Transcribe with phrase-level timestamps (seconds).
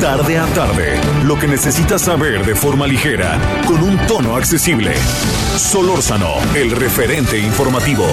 [0.00, 4.94] Tarde a tarde, lo que necesitas saber de forma ligera, con un tono accesible.
[5.56, 8.06] Solórzano, el referente informativo.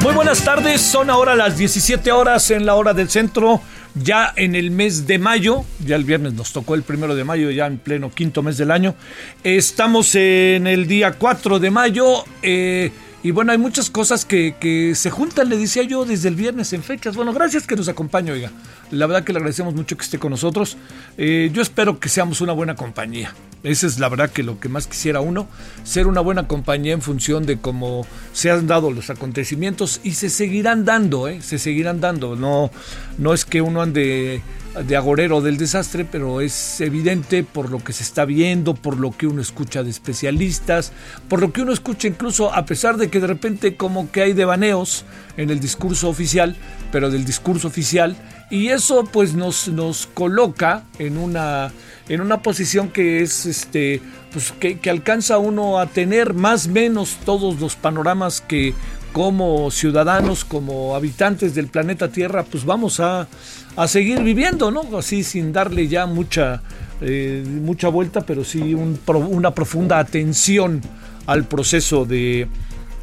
[0.00, 3.60] Muy buenas tardes, son ahora las 17 horas en la hora del centro,
[4.02, 7.50] ya en el mes de mayo, ya el viernes nos tocó el primero de mayo,
[7.50, 8.94] ya en pleno quinto mes del año.
[9.42, 15.10] Estamos en el día 4 de mayo eh, y bueno, hay muchas cosas que, se
[15.10, 17.16] juntan, le decía yo, desde el viernes en fechas.
[17.16, 18.52] Bueno, gracias que nos acompañe, oiga.
[18.90, 20.76] La verdad que le agradecemos mucho que esté con nosotros.
[21.18, 23.34] Eh, yo espero que seamos una buena compañía.
[23.66, 25.48] Esa es la verdad que lo que más quisiera uno,
[25.82, 30.30] ser una buena compañía en función de cómo se han dado los acontecimientos y se
[30.30, 31.42] seguirán dando, ¿eh?
[31.42, 32.36] se seguirán dando.
[32.36, 32.70] No,
[33.18, 34.40] no es que uno ande
[34.86, 39.10] de agorero del desastre, pero es evidente por lo que se está viendo, por lo
[39.10, 40.92] que uno escucha de especialistas,
[41.28, 44.32] por lo que uno escucha incluso a pesar de que de repente como que hay
[44.32, 45.04] devaneos
[45.36, 46.54] en el discurso oficial,
[46.92, 48.16] pero del discurso oficial,
[48.48, 51.72] y eso pues nos, nos coloca en una,
[52.08, 54.00] en una posición que es este
[54.32, 58.74] pues que, alcanza uno a tener más o menos todos los panoramas que
[59.12, 63.26] como ciudadanos, como habitantes del planeta Tierra, pues vamos a,
[63.74, 64.82] a seguir viviendo, ¿no?
[64.98, 66.60] Así sin darle ya mucha,
[67.00, 70.82] eh, mucha vuelta, pero sí un, una profunda atención
[71.24, 72.46] al proceso eh,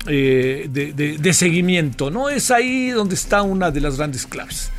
[0.06, 2.30] de, de, de seguimiento, ¿no?
[2.30, 4.70] Es ahí donde está una de las grandes claves.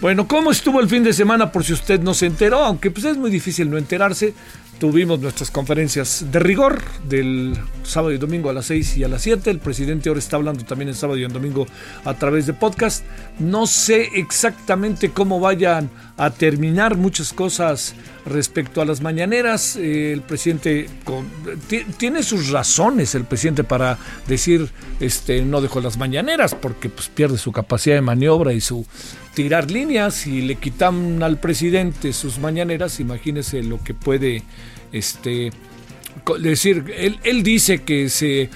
[0.00, 2.58] Bueno, ¿cómo estuvo el fin de semana por si usted no se enteró?
[2.58, 4.34] Aunque pues es muy difícil no enterarse.
[4.78, 9.22] Tuvimos nuestras conferencias de rigor del sábado y domingo a las 6 y a las
[9.22, 9.50] 7.
[9.50, 11.66] El presidente ahora está hablando también el sábado y el domingo
[12.04, 13.06] a través de podcast.
[13.38, 17.94] No sé exactamente cómo vayan a terminar muchas cosas
[18.24, 19.76] respecto a las mañaneras.
[19.76, 20.88] Eh, el presidente
[21.98, 27.38] tiene sus razones, el presidente, para decir este no dejó las mañaneras, porque pues pierde
[27.38, 28.86] su capacidad de maniobra y su
[29.34, 34.42] tirar líneas y le quitan al presidente sus mañaneras, imagínese lo que puede
[34.92, 35.50] este
[36.40, 38.50] decir, él, él, dice que se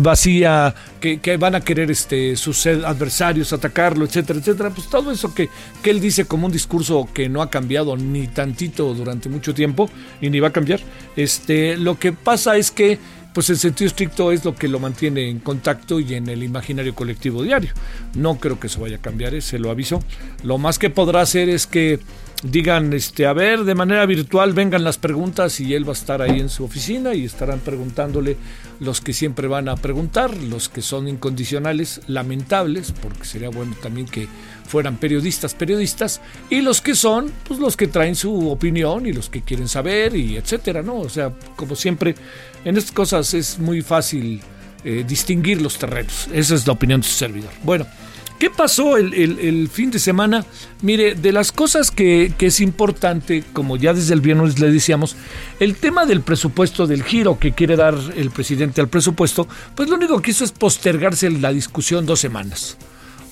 [0.00, 4.70] vacía, que, que, van a querer este, sus adversarios atacarlo, etcétera, etcétera.
[4.70, 5.48] Pues todo eso que,
[5.82, 9.90] que él dice como un discurso que no ha cambiado ni tantito durante mucho tiempo
[10.20, 10.80] y ni va a cambiar.
[11.16, 12.98] Este, lo que pasa es que
[13.32, 16.94] pues en sentido estricto es lo que lo mantiene en contacto y en el imaginario
[16.94, 17.72] colectivo diario.
[18.14, 19.40] No creo que eso vaya a cambiar, ¿eh?
[19.40, 20.02] se lo aviso.
[20.42, 22.00] Lo más que podrá hacer es que
[22.42, 26.22] digan, este, a ver, de manera virtual vengan las preguntas y él va a estar
[26.22, 28.36] ahí en su oficina y estarán preguntándole
[28.80, 34.06] los que siempre van a preguntar, los que son incondicionales, lamentables, porque sería bueno también
[34.06, 34.26] que
[34.66, 39.28] fueran periodistas, periodistas, y los que son, pues los que traen su opinión y los
[39.28, 41.00] que quieren saber y etcétera, ¿no?
[41.00, 42.14] O sea, como siempre,
[42.64, 44.40] en estas cosas es muy fácil
[44.84, 46.28] eh, distinguir los terrenos.
[46.32, 47.50] Esa es la opinión de su servidor.
[47.62, 47.86] Bueno.
[48.40, 50.46] ¿Qué pasó el, fin de semana?
[50.80, 55.14] Mire, de las cosas que, que, es importante, como ya desde el viernes le decíamos,
[55.58, 59.96] el tema del presupuesto, del giro que quiere dar el presidente al presupuesto, pues lo
[59.96, 62.78] único que hizo es postergarse la discusión dos semanas.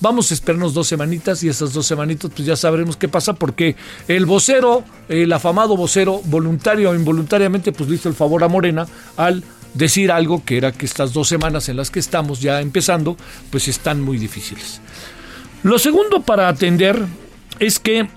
[0.00, 3.76] Vamos a esperarnos dos semanitas y esas dos semanitas pues ya sabremos qué pasa porque
[4.08, 8.86] el vocero, el afamado vocero, voluntario o involuntariamente, pues le hizo el favor a Morena
[9.16, 9.42] al
[9.74, 13.16] decir algo que era que estas dos semanas en las que estamos ya empezando,
[13.50, 14.80] pues están muy difíciles.
[15.62, 17.04] Lo segundo para atender
[17.58, 18.08] es que,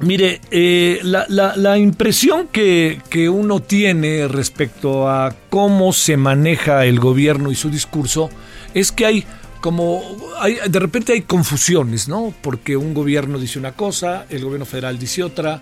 [0.00, 7.00] mire, eh, la, la, impresión que, que, uno tiene respecto a cómo se maneja el
[7.00, 8.30] gobierno y su discurso
[8.74, 9.26] es que hay
[9.60, 10.02] como,
[10.40, 12.34] hay, de repente hay confusiones, ¿no?
[12.42, 15.60] Porque un gobierno dice una cosa, el gobierno federal dice otra.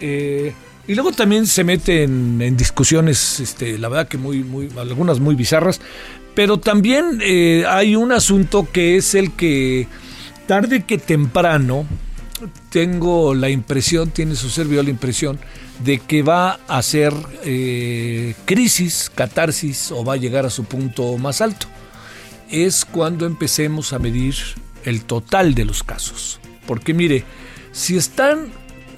[0.00, 0.52] Eh,
[0.86, 5.34] y luego también se mete en, discusiones, este, la verdad que muy, muy, algunas muy
[5.34, 5.80] bizarras,
[6.34, 9.86] pero también eh, hay un asunto que es el que
[10.46, 11.86] tarde que temprano
[12.70, 15.38] tengo la impresión, tiene su servidor la impresión
[15.82, 17.14] de que va a ser
[17.44, 21.66] eh, crisis, catarsis o va a llegar a su punto más alto.
[22.50, 24.34] Es cuando empecemos a medir
[24.84, 26.40] el total de los casos.
[26.66, 27.24] Porque mire,
[27.72, 28.48] si están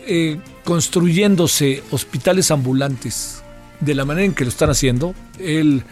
[0.07, 3.41] eh, construyéndose hospitales ambulantes
[3.79, 5.85] de la manera en que lo están haciendo, el,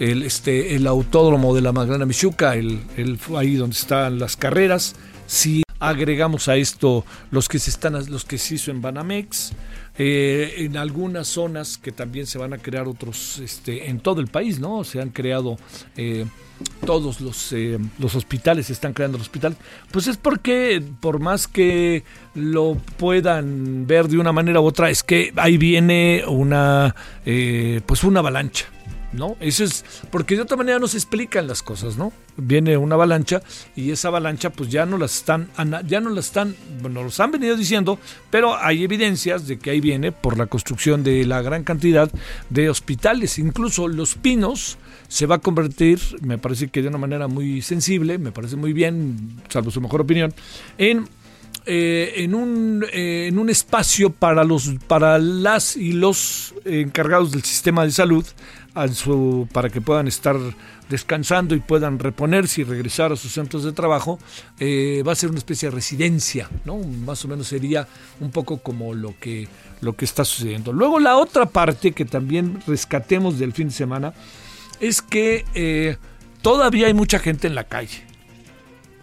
[0.00, 4.96] el, este, el autódromo de la Magrana Michuca, el, el, ahí donde están las carreras,
[5.28, 9.52] si agregamos a esto los que se están los que se hizo en Banamex
[9.98, 14.28] eh, en algunas zonas que también se van a crear otros este en todo el
[14.28, 15.56] país no se han creado
[15.96, 16.26] eh,
[16.84, 19.54] todos los, eh, los hospitales están creando el hospital,
[19.90, 22.02] pues es porque por más que
[22.34, 26.94] lo puedan ver de una manera u otra, es que ahí viene una,
[27.84, 28.68] pues una avalancha.
[29.16, 29.36] ¿No?
[29.40, 32.12] Eso es porque de otra manera no se explican las cosas, ¿no?
[32.36, 33.42] Viene una avalancha
[33.74, 35.48] y esa avalancha pues ya no las están
[35.86, 37.98] ya no la están, bueno, los han venido diciendo,
[38.30, 42.10] pero hay evidencias de que ahí viene por la construcción de la gran cantidad
[42.50, 44.78] de hospitales, incluso Los Pinos
[45.08, 48.72] se va a convertir, me parece que de una manera muy sensible, me parece muy
[48.72, 50.34] bien, salvo su mejor opinión,
[50.78, 51.08] en
[51.68, 57.42] eh, en, un, eh, en un espacio para, los, para las y los encargados del
[57.42, 58.24] sistema de salud
[59.52, 60.36] para que puedan estar
[60.88, 64.20] descansando y puedan reponerse y regresar a sus centros de trabajo,
[64.60, 66.78] eh, va a ser una especie de residencia, ¿no?
[66.78, 67.88] Más o menos sería
[68.20, 69.48] un poco como lo que,
[69.80, 70.72] lo que está sucediendo.
[70.72, 74.14] Luego la otra parte que también rescatemos del fin de semana
[74.78, 75.96] es que
[76.42, 78.05] todavía hay mucha gente en la calle.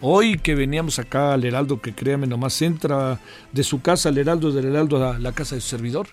[0.06, 3.22] Hoy que veníamos acá al Heraldo, que créame, nomás entra
[3.54, 6.08] de su casa al Heraldo, del Heraldo a la casa de su servidor,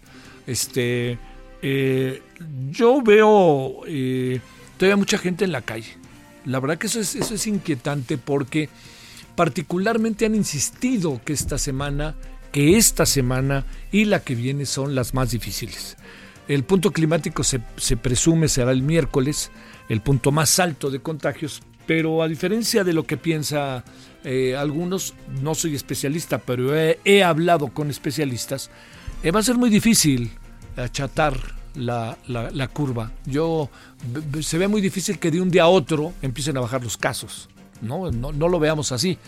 [0.47, 1.19] este,
[1.61, 2.23] eh,
[2.71, 4.41] yo veo eh,
[4.77, 5.97] todavía mucha gente en la calle.
[6.45, 8.69] La verdad que eso es, eso es inquietante porque
[9.35, 12.15] particularmente han insistido que esta semana,
[12.53, 15.97] que esta semana y la que viene son las más difíciles.
[16.47, 17.61] El punto climático se,
[17.97, 19.51] presume será el miércoles,
[19.89, 23.83] el punto más alto de contagios, pero a diferencia de lo que piensa
[24.23, 28.71] eh, algunos, no soy especialista, pero he, hablado con especialistas,
[29.35, 30.31] va a ser muy difícil
[30.77, 31.35] achatar
[31.75, 33.11] la, la, curva.
[33.27, 33.71] Yo
[34.41, 37.49] se ve muy difícil que de un día a otro empiecen a bajar los casos.
[37.83, 38.09] ¿no?
[38.13, 39.19] No, no lo veamos así.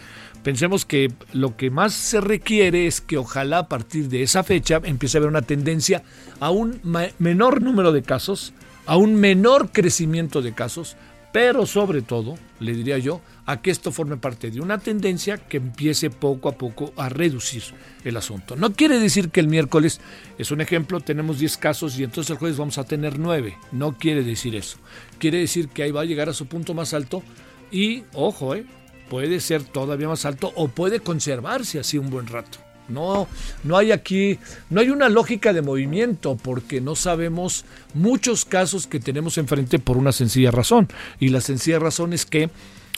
[0.45, 4.81] Pensemos que lo que más se requiere es que ojalá a partir de esa fecha
[4.85, 6.05] empiece a haber una tendencia
[6.39, 6.81] a un
[7.19, 8.53] menor número de casos,
[8.87, 10.97] a un menor crecimiento de casos,
[11.33, 15.57] pero sobre todo, le diría yo, a que esto forme parte de una tendencia que
[15.57, 17.63] empiece poco a poco a reducir
[18.05, 18.55] el asunto.
[18.55, 20.01] No quiere decir que el miércoles
[20.37, 23.57] es un ejemplo, tenemos 10 casos y entonces el jueves vamos a tener 9.
[23.73, 24.77] No quiere decir eso.
[25.19, 27.23] Quiere decir que ahí va a llegar a su punto más alto
[27.71, 28.67] y, ojo, eh,
[29.09, 32.59] puede ser todavía más alto o puede conservarse así un buen rato.
[32.89, 33.29] No,
[33.65, 34.39] no hay aquí,
[34.71, 37.65] no hay una lógica de movimiento porque no sabemos
[37.95, 40.89] muchos casos que tenemos enfrente por una sencilla razón.
[41.21, 42.51] Y la sencilla razón es que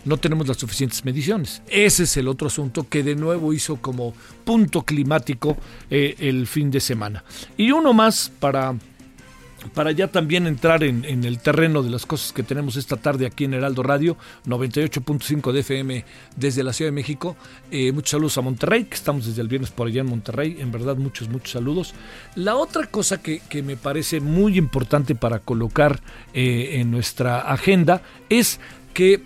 [0.05, 1.63] no tenemos las suficientes mediciones.
[1.69, 4.15] Ese es el otro asunto que de nuevo hizo como
[4.45, 5.57] punto climático
[5.91, 7.25] eh, el fin de semana.
[7.57, 8.75] Y uno más para
[9.73, 13.45] para ya también entrar en, el terreno de las cosas que tenemos esta tarde aquí
[13.45, 14.17] en Heraldo Radio,
[14.47, 16.05] 98.5 de FM
[16.37, 17.37] desde la Ciudad de México.
[17.71, 20.57] Eh, muchos saludos a Monterrey, que estamos desde el viernes por allá en Monterrey.
[20.61, 21.95] En verdad, muchos, muchos saludos.
[22.35, 26.01] La otra cosa que, me parece muy importante para colocar
[26.35, 28.61] eh, en nuestra agenda es
[28.93, 29.23] que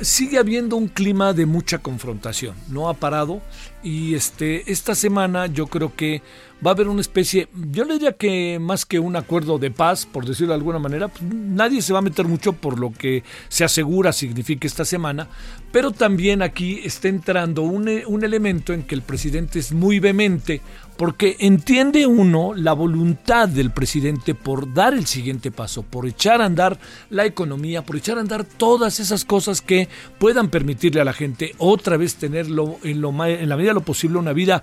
[0.00, 3.42] sigue habiendo un clima de mucha confrontación, no ha parado
[3.84, 6.22] y este esta semana yo creo que
[6.64, 10.06] va a haber una especie, yo le diría que más que un acuerdo de paz,
[10.06, 13.22] por decirlo de alguna manera, pues, nadie se va a meter mucho por lo que
[13.48, 15.28] se asegura significa esta semana,
[15.72, 20.62] pero también aquí está entrando un, un elemento en que el presidente es muy vehemente
[20.96, 26.46] porque entiende uno la voluntad del presidente por dar el siguiente paso, por echar a
[26.46, 26.78] andar
[27.10, 29.88] la economía, por echar a andar todas esas cosas que
[30.18, 33.82] puedan permitirle a la gente otra vez tenerlo en, lo, en la medida de lo
[33.82, 34.62] posible una vida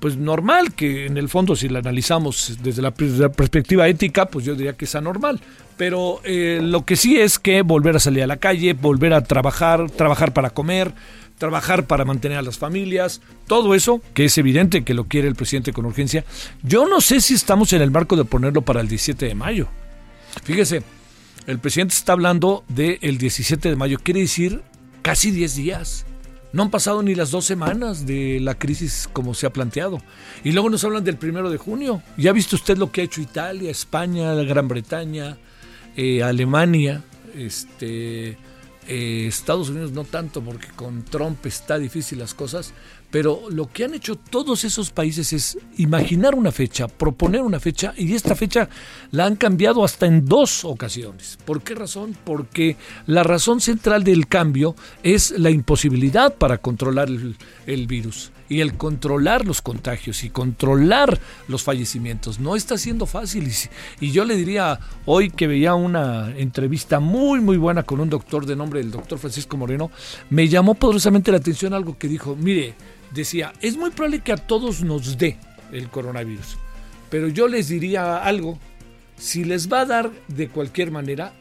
[0.00, 4.54] pues normal, que en el fondo si la analizamos desde la, perspectiva ética, pues yo
[4.54, 5.40] diría que es anormal.
[5.76, 9.22] Pero eh, lo que sí es que volver a salir a la calle, volver a
[9.22, 10.92] trabajar, trabajar para comer,
[11.38, 15.34] trabajar para mantener a las familias, todo eso, que es evidente que lo quiere el
[15.34, 16.24] presidente con urgencia.
[16.62, 19.68] Yo no sé si estamos en el marco de ponerlo para el 17 de mayo.
[20.44, 20.82] Fíjese,
[21.46, 24.62] el presidente está hablando del 17 de mayo, quiere decir
[25.02, 26.06] casi 10 días.
[26.52, 30.00] No han pasado ni las dos semanas de la crisis como se ha planteado.
[30.42, 32.02] Y luego nos hablan del primero de junio.
[32.16, 35.38] ¿Ya ha visto usted lo que ha hecho Italia, España, Gran Bretaña,
[35.96, 37.04] eh, Alemania?
[37.36, 38.36] Este,
[38.90, 42.74] eh, Estados Unidos no tanto porque con Trump está difícil las cosas,
[43.12, 47.94] pero lo que han hecho todos esos países es imaginar una fecha, proponer una fecha
[47.96, 48.68] y esta fecha
[49.12, 51.38] la han cambiado hasta en dos ocasiones.
[51.44, 52.16] ¿Por qué razón?
[52.24, 58.32] Porque la razón central del cambio es la imposibilidad para controlar el, el virus.
[58.50, 62.40] Y el controlar los contagios y controlar los fallecimientos.
[62.40, 63.48] No está siendo fácil.
[64.00, 68.44] Y, yo le diría hoy que veía una entrevista muy, muy buena con un doctor
[68.44, 69.92] de nombre, el doctor Francisco Moreno,
[70.30, 72.74] me llamó poderosamente la atención algo que dijo, mire,
[73.14, 75.38] decía, es muy probable que a todos nos dé
[75.70, 76.58] el coronavirus,
[77.08, 78.58] pero yo les diría algo,
[79.16, 81.32] si les va a dar de cualquier manera,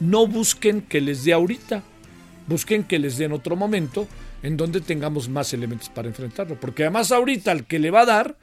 [0.00, 1.82] no busquen que les dé ahorita,
[2.46, 4.08] busquen que les dé en otro momento
[4.42, 8.06] en donde tengamos más elementos para enfrentarlo, porque además ahorita el que le va a
[8.06, 8.36] dar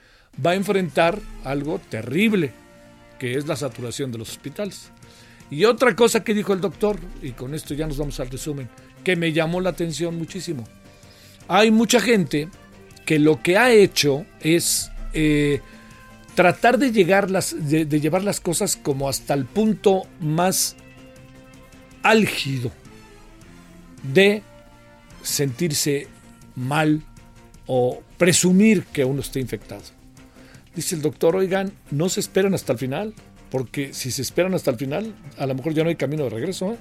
[0.46, 2.52] va a enfrentar algo terrible,
[3.20, 4.92] que es la saturación de los hospitales.
[5.50, 8.68] Y otra cosa que dijo el doctor, y con esto ya nos vamos al resumen,
[9.04, 10.64] que me llamó la atención muchísimo.
[11.48, 12.50] Hay mucha gente
[13.06, 15.62] que lo que ha hecho es eh,
[16.34, 20.76] tratar de, llegar las, de, llevar las cosas como hasta el punto más
[22.04, 22.72] álgido
[24.14, 24.44] de
[25.26, 26.08] sentirse
[26.56, 27.02] mal
[27.68, 29.84] o presumir que uno está infectado.
[30.76, 33.14] Dice el doctor, oigan, no se esperan hasta el final,
[33.50, 36.30] porque si se esperan hasta el final, a lo mejor ya no hay camino de
[36.30, 36.74] regreso.
[36.74, 36.78] ¿eh?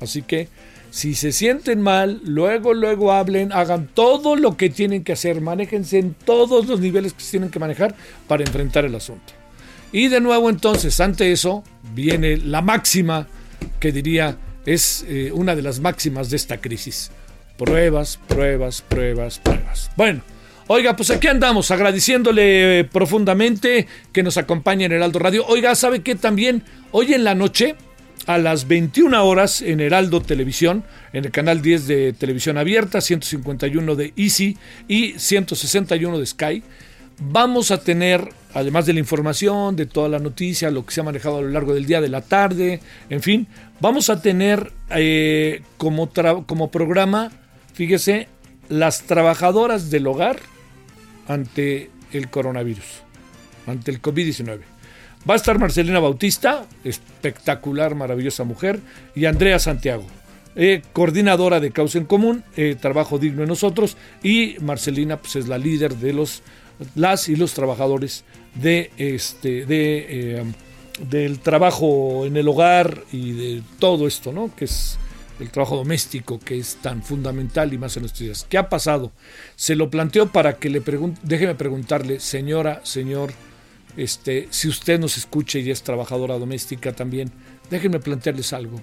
[0.00, 0.48] Así que
[0.90, 5.98] si se sienten mal, luego, luego hablen, hagan todo lo que tienen que hacer, manéjense
[5.98, 7.94] en todos los niveles que tienen que manejar
[8.26, 9.32] para enfrentar el asunto.
[9.92, 13.28] Y de nuevo entonces, ante eso, viene la máxima
[13.80, 14.36] que diría
[14.66, 17.10] es eh, una de las máximas de esta crisis.
[17.56, 19.90] Pruebas, pruebas, pruebas, pruebas.
[19.96, 20.20] Bueno,
[20.66, 25.46] oiga, pues aquí andamos agradeciéndole profundamente que nos acompañe en Heraldo Radio.
[25.46, 26.62] Oiga, ¿sabe qué también?
[26.90, 27.76] Hoy en la noche
[28.26, 33.94] a las 21 horas en Heraldo Televisión, en el canal 10 de Televisión Abierta, 151
[33.94, 36.62] de Easy y 161 de Sky.
[37.18, 41.04] Vamos a tener, además de la información, de toda la noticia, lo que se ha
[41.04, 43.46] manejado a lo largo del día, de la tarde, en fin,
[43.80, 46.10] vamos a tener eh, como,
[46.46, 47.30] como programa,
[47.76, 48.26] fíjese,
[48.70, 50.38] las trabajadoras del hogar
[51.28, 53.02] ante el coronavirus,
[53.66, 54.60] ante el COVID-19.
[55.28, 58.80] Va a estar Marcelina Bautista, espectacular, maravillosa mujer,
[59.14, 60.06] y Andrea Santiago,
[60.54, 65.46] eh, coordinadora de Causa en Común, eh, Trabajo Digno en Nosotros, y Marcelina pues, es
[65.46, 66.42] la líder de los
[66.94, 70.44] las y los trabajadores de este de eh,
[71.10, 74.54] del trabajo en el hogar y de todo esto, ¿no?
[74.54, 74.98] Que es
[75.40, 78.46] el trabajo doméstico que es tan fundamental y más en estos días.
[78.48, 79.12] ¿Qué ha pasado?
[79.54, 83.32] Se lo planteo para que le pregunte, déjeme preguntarle, señora, señor,
[83.96, 87.30] este, si usted nos escucha y es trabajadora doméstica también,
[87.70, 88.80] déjenme plantearles algo.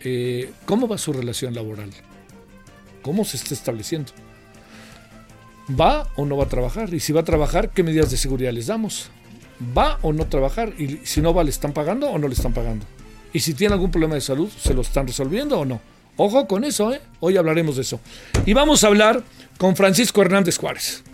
[0.00, 1.90] Eh, ¿Cómo va su relación laboral?
[3.02, 4.12] ¿Cómo se está estableciendo?
[5.68, 6.92] ¿Va o no va a trabajar?
[6.94, 9.10] Y si va a trabajar, ¿qué medidas de seguridad les damos?
[9.76, 10.72] ¿Va o no trabajar?
[10.78, 12.86] Y si no va, ¿le están pagando o no le están pagando?
[13.32, 15.80] Y si tiene algún problema de salud, ¿se lo están resolviendo o no?
[16.16, 17.00] Ojo con eso, ¿eh?
[17.20, 18.00] Hoy hablaremos de eso.
[18.46, 19.22] Y vamos a hablar
[19.58, 21.04] con Francisco Hernández Juárez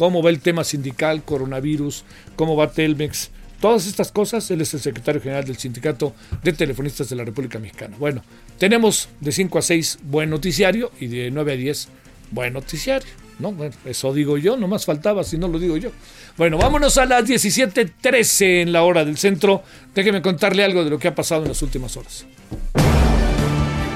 [0.00, 3.28] cómo va el tema sindical, coronavirus, cómo va Telmex,
[3.60, 4.50] todas estas cosas.
[4.50, 7.96] Él es el secretario general del Sindicato de Telefonistas de la República Mexicana.
[7.98, 8.22] Bueno,
[8.56, 11.88] tenemos de 5 a 6 buen noticiario y de 9 a 10
[12.30, 13.19] buen noticiario.
[13.40, 13.54] No,
[13.84, 15.90] eso digo yo, no más faltaba si no lo digo yo.
[16.36, 19.62] Bueno, vámonos a las 17:13 en la hora del centro.
[19.94, 22.26] Déjeme contarle algo de lo que ha pasado en las últimas horas.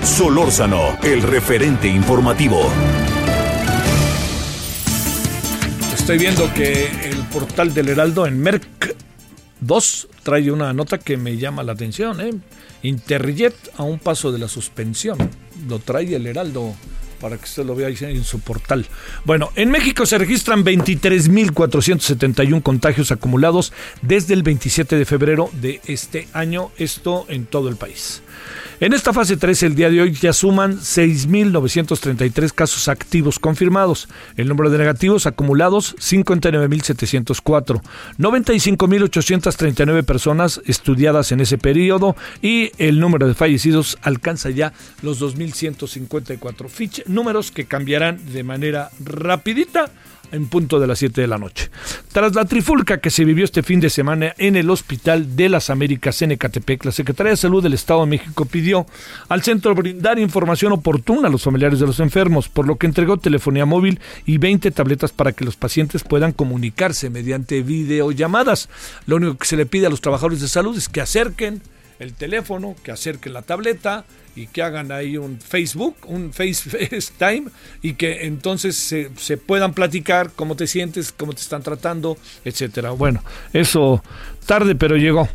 [0.02, 2.70] Solórzano, el referente informativo.
[5.94, 8.94] Estoy viendo que el portal del Heraldo en Merck
[9.60, 12.20] 2 trae una nota que me llama la atención.
[12.20, 12.32] ¿eh?
[12.82, 15.16] Interjet a un paso de la suspensión.
[15.66, 16.74] Lo trae el Heraldo
[17.24, 18.84] para que usted lo vea en su portal.
[19.24, 26.28] Bueno, en México se registran 23.471 contagios acumulados desde el 27 de febrero de este
[26.34, 28.20] año, esto en todo el país.
[28.80, 34.08] En esta fase 3, el día de hoy ya suman 6.933 casos activos confirmados.
[34.36, 37.80] El número de negativos acumulados, 59.704.
[38.18, 44.72] 95.839 personas estudiadas en ese periodo y el número de fallecidos alcanza ya
[45.02, 47.04] los 2.154.
[47.06, 49.90] números que cambiarán de manera rapidita
[50.34, 51.70] en punto de las 7 de la noche.
[52.12, 55.70] Tras la trifulca que se vivió este fin de semana en el Hospital de las
[55.70, 58.86] Américas en Ecatepec, la Secretaría de Salud del Estado de México pidió
[59.28, 63.16] al centro brindar información oportuna a los familiares de los enfermos, por lo que entregó
[63.16, 68.68] telefonía móvil y 20 tabletas para que los pacientes puedan comunicarse mediante videollamadas.
[69.06, 71.62] Lo único que se le pide a los trabajadores de salud es que acerquen
[71.98, 74.04] el teléfono, que acerquen la tableta
[74.36, 77.50] y que hagan ahí un Facebook, un FaceTime
[77.82, 82.90] y que entonces se, se, puedan platicar cómo te sientes, cómo te están tratando, etcétera.
[82.90, 83.22] Bueno,
[83.52, 84.02] eso
[84.46, 85.28] tarde pero llegó.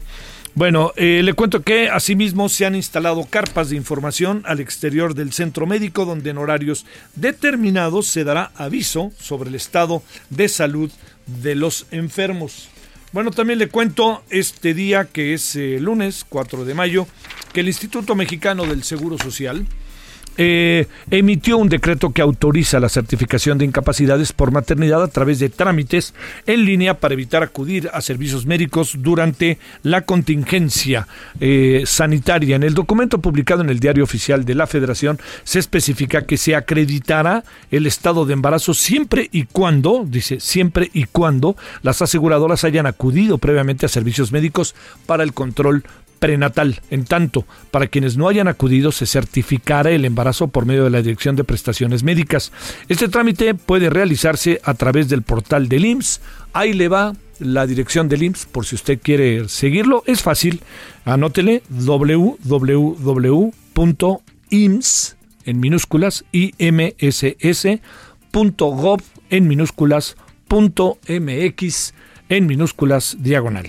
[0.56, 5.32] Bueno, eh, le cuento que asimismo se han instalado carpas de información al exterior del
[5.32, 6.86] centro médico donde en horarios
[7.16, 10.92] determinados se dará aviso sobre el estado de salud
[11.28, 12.68] de los enfermos.
[13.12, 17.08] Bueno, también le cuento este día que es eh, lunes 4 de mayo
[17.54, 19.66] que el Instituto Mexicano del Seguro Social
[20.42, 25.50] eh, emitió un decreto que autoriza la certificación de incapacidades por maternidad a través de
[25.50, 26.14] trámites
[26.48, 31.10] en línea para evitar acudir a servicios médicos durante la contingencia
[31.42, 32.56] eh, sanitaria.
[32.56, 36.56] En el documento publicado en el Diario Oficial de la Federación se especifica que se
[36.56, 42.86] acreditará el estado de embarazo siempre y cuando, dice, siempre y cuando las aseguradoras hayan
[42.86, 44.74] acudido previamente a servicios médicos
[45.06, 45.84] para el control
[46.20, 46.82] prenatal.
[46.90, 51.02] En tanto, para quienes no hayan acudido, se certificará el embarazo por medio de la
[51.02, 52.52] Dirección de Prestaciones Médicas.
[52.88, 56.22] Este trámite puede realizarse a través del portal del IMSS.
[56.54, 60.04] Ahí le va la dirección del IMSS por si usted quiere seguirlo.
[60.06, 60.62] Es fácil.
[61.06, 62.36] Anótele www.ims
[65.46, 67.82] en minúsculas imss.gov
[69.30, 70.18] en minúsculas
[70.50, 71.94] .mx
[72.30, 73.68] en minúsculas diagonal.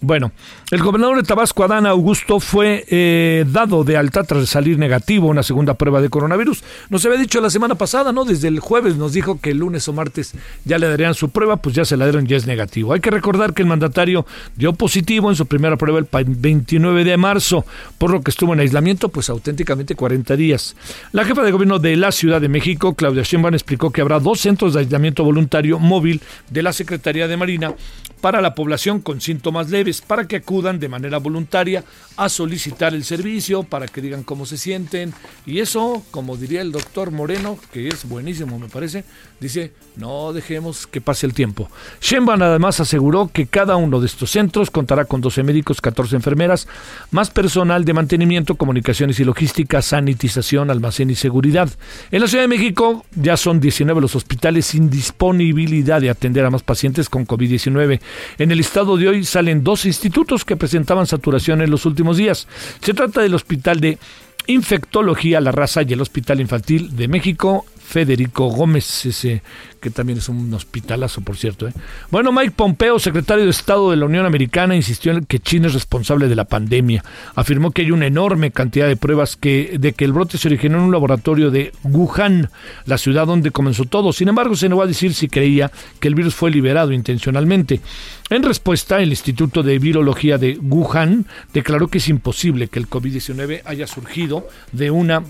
[0.00, 0.30] Bueno,
[0.70, 5.42] el gobernador de Tabasco, Adán Augusto, fue eh, dado de alta tras salir negativo una
[5.42, 6.62] segunda prueba de coronavirus.
[6.88, 8.24] Nos había dicho la semana pasada, ¿no?
[8.24, 11.56] Desde el jueves nos dijo que el lunes o martes ya le darían su prueba,
[11.56, 12.92] pues ya se la dieron, ya es negativo.
[12.92, 14.24] Hay que recordar que el mandatario
[14.54, 17.64] dio positivo en su primera prueba el 29 de marzo,
[17.98, 20.76] por lo que estuvo en aislamiento, pues auténticamente 40 días.
[21.10, 24.38] La jefa de gobierno de la Ciudad de México, Claudia Sheinbaum, explicó que habrá dos
[24.38, 27.74] centros de aislamiento voluntario móvil de la Secretaría de Marina
[28.20, 31.84] para la población con síntomas leves, para que acudan de manera voluntaria
[32.16, 35.12] a solicitar el servicio, para que digan cómo se sienten.
[35.46, 39.04] Y eso, como diría el doctor Moreno, que es buenísimo me parece,
[39.40, 41.70] dice, no dejemos que pase el tiempo.
[42.00, 46.68] Shenban además aseguró que cada uno de estos centros contará con 12 médicos, 14 enfermeras,
[47.10, 51.68] más personal de mantenimiento, comunicaciones y logística, sanitización, almacén y seguridad.
[52.10, 56.50] En la Ciudad de México ya son 19 los hospitales sin disponibilidad de atender a
[56.50, 58.00] más pacientes con COVID-19.
[58.38, 62.48] En el estado de hoy salen dos institutos que presentaban saturación en los últimos días.
[62.80, 63.98] Se trata del Hospital de
[64.46, 69.42] Infectología La Raza y el Hospital Infantil de México Federico Gómez, ese
[69.80, 71.66] que también es un hospitalazo, por cierto.
[71.66, 71.72] ¿eh?
[72.10, 75.74] Bueno, Mike Pompeo, secretario de Estado de la Unión Americana, insistió en que China es
[75.74, 77.02] responsable de la pandemia.
[77.34, 80.76] Afirmó que hay una enorme cantidad de pruebas que, de que el brote se originó
[80.78, 82.50] en un laboratorio de Wuhan,
[82.84, 84.12] la ciudad donde comenzó todo.
[84.12, 87.80] Sin embargo, se negó a decir si creía que el virus fue liberado intencionalmente.
[88.28, 91.24] En respuesta, el Instituto de Virología de Wuhan
[91.54, 95.22] declaró que es imposible que el COVID-19 haya surgido de una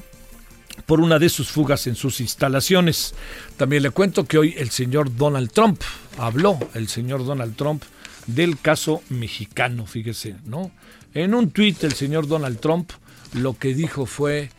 [0.87, 3.15] por una de sus fugas en sus instalaciones.
[3.57, 5.81] También le cuento que hoy el señor Donald Trump
[6.19, 7.83] habló, el señor Donald Trump,
[8.27, 10.71] del caso mexicano, fíjese, ¿no?
[11.15, 12.91] En un tuit el señor Donald Trump
[13.33, 14.51] lo que dijo fue,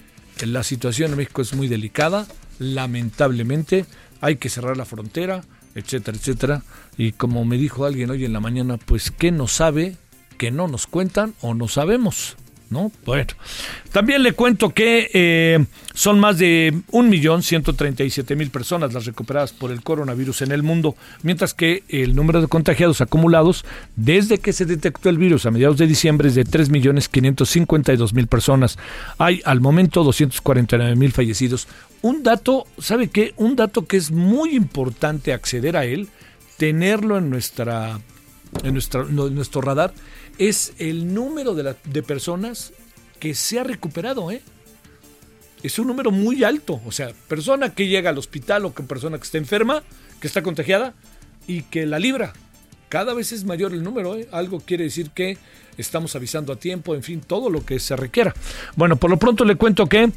[0.45, 2.27] la situación en México es muy delicada,
[2.59, 3.85] lamentablemente
[4.21, 5.43] hay que cerrar la frontera,
[5.75, 6.63] etcétera, etcétera.
[6.97, 9.97] Y como me dijo alguien hoy en la mañana, pues ¿qué no sabe
[10.37, 12.37] que no nos cuentan o no sabemos?
[12.69, 12.91] ¿No?
[13.05, 13.33] Bueno,
[13.91, 20.43] también le cuento que eh, son más de 1.137.000 personas las recuperadas por el coronavirus
[20.43, 25.17] en el mundo, mientras que el número de contagiados acumulados desde que se detectó el
[25.17, 28.77] virus a mediados de diciembre es de 3.552.000 personas.
[29.17, 31.67] Hay al momento 249.000 fallecidos.
[32.01, 33.33] Un dato, ¿sabe qué?
[33.37, 36.07] Un dato que es muy importante acceder a él,
[36.57, 37.99] tenerlo en nuestra
[38.63, 39.93] en, nuestra, en nuestro radar
[40.39, 42.73] es el número de, de personas
[43.19, 44.41] que se ha recuperado, ¿eh?
[45.61, 46.81] Es un número muy alto.
[46.85, 49.83] O sea, persona que llega al hospital o persona que está enferma,
[50.21, 50.93] que está contagiada
[51.45, 52.33] y que la libra.
[52.87, 54.27] Cada vez es mayor el número, ¿eh?
[54.31, 55.37] Algo quiere decir que
[55.77, 58.33] estamos avisando a tiempo, en fin, todo lo que se requiera.
[58.75, 60.11] Bueno, por lo pronto le cuento que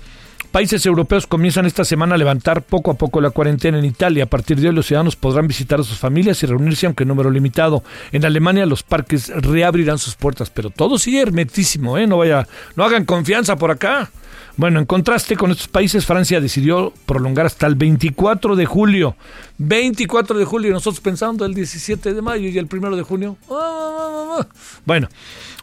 [0.50, 4.24] Países europeos comienzan esta semana a levantar poco a poco la cuarentena en Italia.
[4.24, 7.09] A partir de hoy los ciudadanos podrán visitar a sus familias y reunirse aunque en
[7.09, 7.83] número limitado.
[8.12, 12.07] En Alemania los parques reabrirán sus puertas, pero todo sigue hermetísimo, ¿eh?
[12.07, 14.11] No vaya, no hagan confianza por acá.
[14.57, 19.16] Bueno, en contraste con estos países, Francia decidió prolongar hasta el 24 de julio.
[19.57, 23.38] 24 de julio, nosotros pensando el 17 de mayo y el 1 de junio.
[23.50, 24.46] Ah, ah, ah,
[24.85, 25.09] bueno,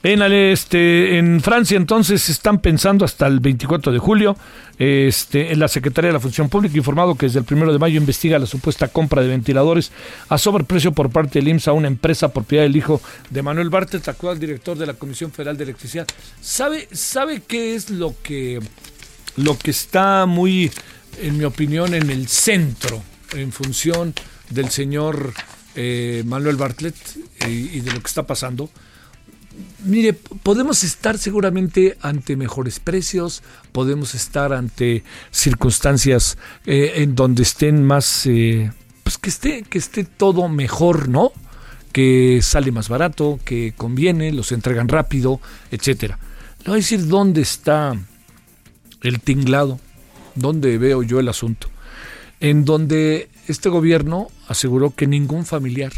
[0.01, 4.35] en, este, en Francia entonces están pensando hasta el 24 de julio.
[4.79, 8.39] Este, la Secretaría de la Función Pública informado que desde el 1 de mayo investiga
[8.39, 9.91] la supuesta compra de ventiladores
[10.29, 14.07] a sobreprecio por parte del IMSS a una empresa propiedad del hijo de Manuel Bartet,
[14.07, 16.07] actual director de la Comisión Federal de Electricidad.
[16.39, 18.61] ¿Sabe, sabe qué es lo que,
[19.35, 20.71] lo que está muy,
[21.21, 24.13] en mi opinión, en el centro en función
[24.49, 25.33] del señor
[25.75, 26.95] eh, Manuel Bartlett
[27.41, 28.69] eh, y de lo que está pasando?
[29.83, 37.83] Mire, podemos estar seguramente ante mejores precios, podemos estar ante circunstancias eh, en donde estén
[37.83, 38.71] más, eh,
[39.03, 41.31] pues que esté, que esté todo mejor, ¿no?
[41.91, 45.39] Que sale más barato, que conviene, los entregan rápido,
[45.71, 46.19] etcétera.
[46.59, 47.95] Le voy a decir dónde está
[49.01, 49.79] el tinglado,
[50.35, 51.69] dónde veo yo el asunto.
[52.39, 55.91] En donde este gobierno aseguró que ningún familiar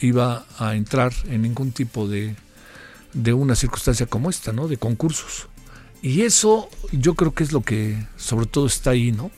[0.00, 2.34] iba a entrar en ningún tipo de,
[3.12, 4.68] de una circunstancia como esta, ¿no?
[4.68, 5.48] De concursos.
[6.02, 9.30] Y eso yo creo que es lo que sobre todo está ahí, ¿no?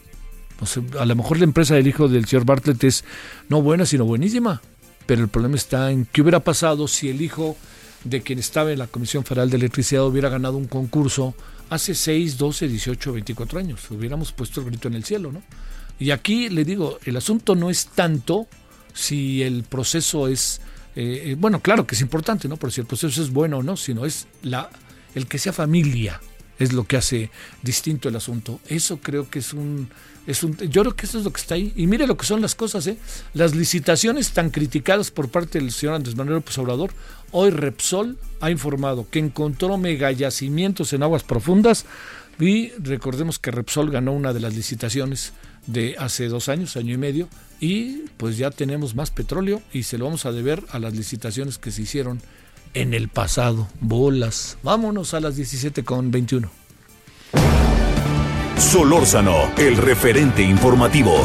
[0.98, 3.04] a lo mejor la empresa del hijo del señor Bartlett es
[3.48, 4.62] no buena, sino buenísima.
[5.06, 7.56] Pero el problema está en qué hubiera pasado si el hijo
[8.04, 11.34] de quien estaba en la Comisión Federal de Electricidad hubiera ganado un concurso
[11.70, 13.90] hace 6, 12, 18, 24 años.
[13.90, 15.42] Hubiéramos puesto el grito en el cielo, ¿no?
[15.98, 18.46] Y aquí le digo, el asunto no es tanto
[18.92, 20.60] si el proceso es,
[20.94, 22.56] eh, eh, bueno, claro que es importante, ¿no?
[22.56, 24.68] Pero si el proceso es bueno o no, sino es la,
[25.14, 26.20] el que sea familia,
[26.58, 27.30] es lo que hace
[27.62, 28.60] distinto el asunto.
[28.68, 29.88] Eso creo que es un,
[30.26, 31.72] es un, yo creo que eso es lo que está ahí.
[31.76, 32.98] Y mire lo que son las cosas, ¿eh?
[33.34, 36.92] Las licitaciones tan criticadas por parte del señor Andrés Manuel López Obrador,
[37.30, 41.86] hoy Repsol ha informado que encontró megayacimientos en aguas profundas
[42.38, 45.32] y recordemos que Repsol ganó una de las licitaciones
[45.66, 47.28] de hace dos años, año y medio,
[47.60, 51.58] y pues ya tenemos más petróleo y se lo vamos a deber a las licitaciones
[51.58, 52.20] que se hicieron
[52.74, 53.68] en el pasado.
[53.80, 54.58] Bolas.
[54.62, 56.50] Vámonos a las 17 con 21.
[58.58, 61.24] Solórzano, el referente informativo.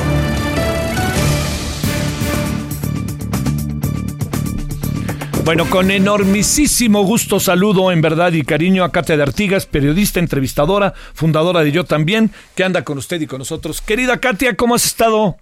[5.48, 10.94] Bueno, con enormisísimo gusto saludo en verdad y cariño a Katia de Artigas, periodista, entrevistadora,
[11.14, 13.80] fundadora de Yo también, que anda con usted y con nosotros.
[13.80, 15.38] Querida Katia, ¿cómo has estado?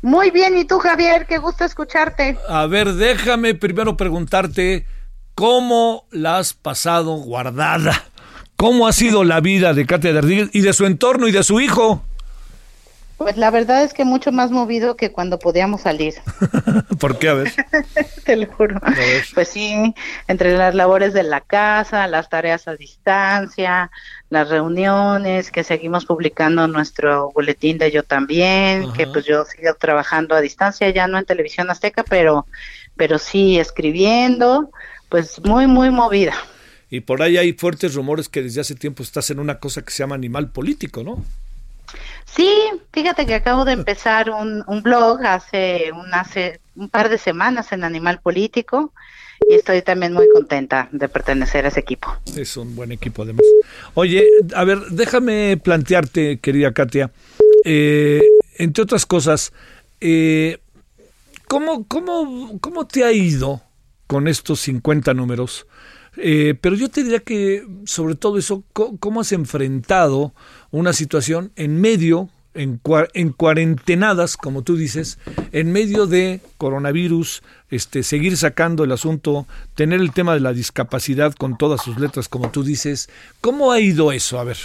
[0.00, 1.26] Muy bien, ¿y tú Javier?
[1.26, 2.38] Qué gusto escucharte.
[2.48, 4.86] A ver, déjame primero preguntarte,
[5.34, 8.04] ¿cómo la has pasado guardada?
[8.54, 11.42] ¿Cómo ha sido la vida de Katia de Artigas y de su entorno y de
[11.42, 12.04] su hijo?
[13.16, 16.14] Pues la verdad es que mucho más movido que cuando podíamos salir.
[17.00, 17.30] ¿Por qué?
[17.30, 17.52] A ver.
[18.24, 18.78] Te lo juro.
[19.32, 19.94] Pues sí,
[20.28, 23.90] entre las labores de la casa, las tareas a distancia,
[24.28, 30.34] las reuniones, que seguimos publicando nuestro boletín de Yo también, que pues yo sigo trabajando
[30.34, 32.46] a distancia, ya no en Televisión Azteca, pero,
[32.96, 34.70] pero sí escribiendo,
[35.08, 36.34] pues muy, muy movida.
[36.90, 39.90] Y por ahí hay fuertes rumores que desde hace tiempo estás en una cosa que
[39.90, 41.24] se llama animal político, ¿no?
[42.24, 42.50] Sí,
[42.92, 47.84] fíjate que acabo de empezar un, blog hace, un, hace un par de semanas en
[47.84, 48.92] Animal Político
[49.48, 52.14] y estoy también muy contenta de pertenecer a ese equipo.
[52.36, 53.44] Es un buen equipo además.
[53.94, 57.10] Oye, a ver, déjame plantearte, querida Katia,
[57.64, 58.22] eh,
[58.58, 59.52] entre otras cosas,
[60.00, 60.58] eh,
[61.46, 63.62] ¿cómo, cómo, ¿cómo te ha ido
[64.06, 65.66] con estos 50 números?
[66.16, 70.32] Eh, pero yo te diría que sobre todo eso, ¿cómo has enfrentado
[70.70, 72.80] una situación en medio, en,
[73.14, 75.18] en cuarentenadas, como tú dices,
[75.52, 81.34] en medio de coronavirus, este, seguir sacando el asunto, tener el tema de la discapacidad
[81.34, 83.10] con todas sus letras, como tú dices?
[83.40, 84.40] ¿Cómo ha ido eso?
[84.40, 84.58] A ver.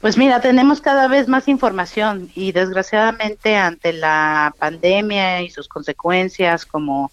[0.00, 6.64] Pues mira, tenemos cada vez más información y desgraciadamente ante la pandemia y sus consecuencias
[6.64, 7.10] como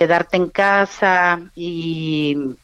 [0.00, 2.56] quedarte en casa y,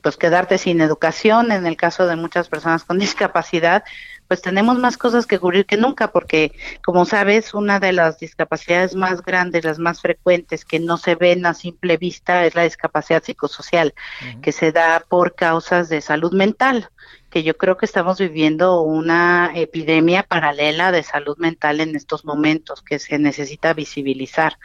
[0.00, 3.82] pues quedarte sin educación en el caso de muchas personas con discapacidad,
[4.28, 6.52] pues tenemos más cosas que cubrir que nunca, porque
[6.84, 11.44] como sabes, una de las discapacidades más grandes, las más frecuentes, que no se ven
[11.46, 13.92] a simple vista, es la discapacidad psicosocial,
[14.40, 16.90] que se da por causas de salud mental,
[17.28, 22.82] que yo creo que estamos viviendo una epidemia paralela de salud mental en estos momentos
[22.82, 24.56] que se necesita visibilizar.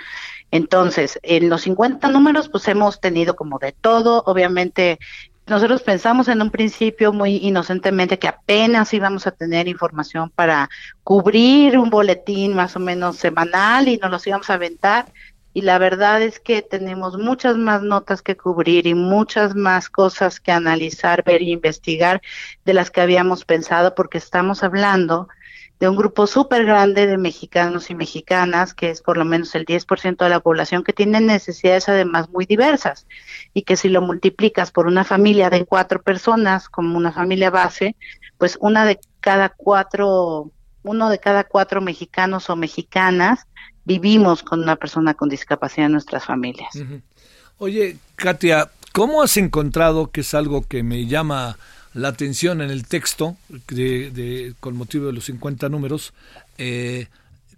[0.51, 4.23] Entonces, en los 50 números, pues hemos tenido como de todo.
[4.25, 4.99] Obviamente,
[5.49, 10.69] nosotros pensamos en un principio muy inocentemente que apenas íbamos a tener información para
[11.03, 15.11] cubrir un boletín más o menos semanal y nos los íbamos a aventar.
[15.51, 20.39] Y la verdad es que tenemos muchas más notas que cubrir y muchas más cosas
[20.39, 22.21] que analizar, ver e investigar
[22.65, 25.27] de las que habíamos pensado, porque estamos hablando
[25.79, 29.65] de un grupo súper grande de mexicanos y mexicanas, que es por lo menos el
[29.65, 33.07] 10% de la población, que tienen necesidades además muy diversas
[33.53, 37.95] y que si lo multiplicas por una familia de cuatro personas, como una familia base,
[38.37, 40.51] pues una de cada cuatro,
[40.83, 43.47] uno de cada cuatro mexicanos o mexicanas
[43.85, 46.73] vivimos con una persona con discapacidad en nuestras familias.
[47.57, 51.57] Oye, Katia, ¿cómo has encontrado, que es algo que me llama
[51.93, 53.37] la atención en el texto
[54.59, 56.13] con motivo de los 50 números.
[56.57, 57.07] Eh,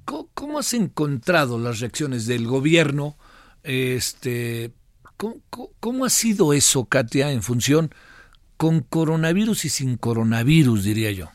[0.05, 3.15] ¿cómo, has encontrado las reacciones del gobierno?
[3.63, 4.71] Este,
[5.79, 7.93] ¿Cómo, ha sido eso, Katia, en función
[8.57, 11.29] con coronavirus y sin coronavirus, diría yo?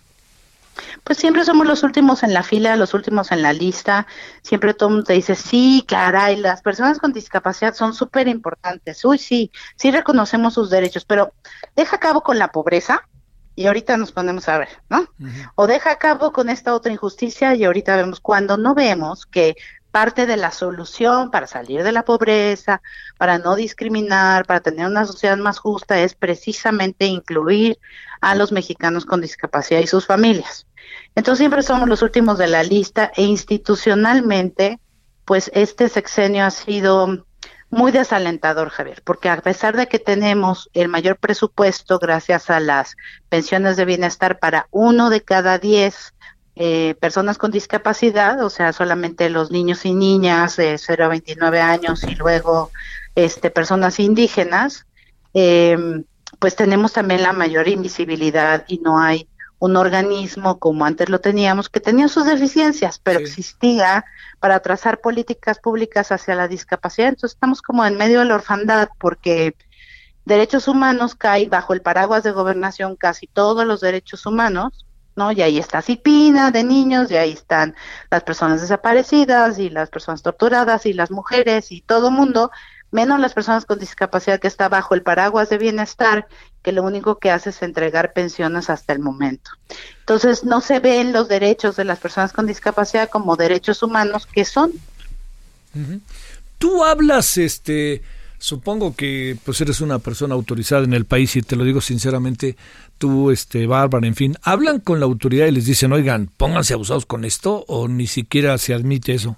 [1.05, 4.07] Pues siempre somos los últimos en la fila, los últimos en la lista.
[4.43, 9.05] Siempre todo el mundo te dice, sí, caray, las personas con discapacidad son súper importantes.
[9.05, 11.33] Uy, sí, sí reconocemos sus derechos, pero
[11.75, 13.03] deja a cabo con la pobreza
[13.57, 15.09] y ahorita nos ponemos a ver, ¿no?
[15.55, 19.57] O deja a cabo con esta otra injusticia y ahorita vemos cuando no vemos que
[19.97, 22.83] parte de la solución para salir de la pobreza,
[23.17, 27.79] para no discriminar, para tener una sociedad más justa, es precisamente incluir
[28.21, 30.67] a los mexicanos con discapacidad y sus familias.
[31.15, 34.81] Entonces siempre somos los últimos de la lista e institucionalmente,
[35.25, 37.25] pues este sexenio ha sido
[37.71, 42.97] muy desalentador, Javier, porque a pesar de que tenemos el mayor presupuesto gracias a las
[43.31, 46.13] pensiones de bienestar para uno de cada diez
[46.59, 51.61] eh, personas con discapacidad, o sea, solamente los niños y niñas de 0 a 29
[51.61, 52.71] años y luego
[53.15, 54.87] este, personas indígenas,
[55.35, 56.05] em,
[56.39, 61.69] pues tenemos también la mayor invisibilidad y no hay un organismo como antes lo teníamos,
[61.69, 64.07] que tenía sus deficiencias, pero existía
[64.41, 67.09] para trazar políticas públicas hacia la discapacidad.
[67.09, 69.55] Entonces estamos como en medio de la orfandad porque
[70.25, 74.86] derechos humanos cae bajo el paraguas de gobernación casi todos los derechos humanos
[75.17, 75.33] ¿no?
[75.33, 77.75] Y ahí está Cipina de niños, y ahí están
[78.11, 82.51] las personas desaparecidas, y las personas torturadas, y las mujeres, y todo mundo,
[82.91, 86.29] menos las personas con discapacidad que está bajo el paraguas de bienestar,
[86.63, 89.51] que lo único que hace es entregar pensiones hasta el momento.
[90.01, 94.45] Entonces, no se ven los derechos de las personas con discapacidad como derechos humanos que
[94.45, 94.73] son.
[96.59, 98.03] Tú hablas, este,
[98.39, 102.57] supongo que pues eres una persona autorizada en el país y te lo digo sinceramente,
[102.99, 107.07] tú, este, Bárbara, en fin, hablan con la autoridad y les dicen, oigan, pónganse abusados
[107.07, 109.37] con esto o ni siquiera se admite eso.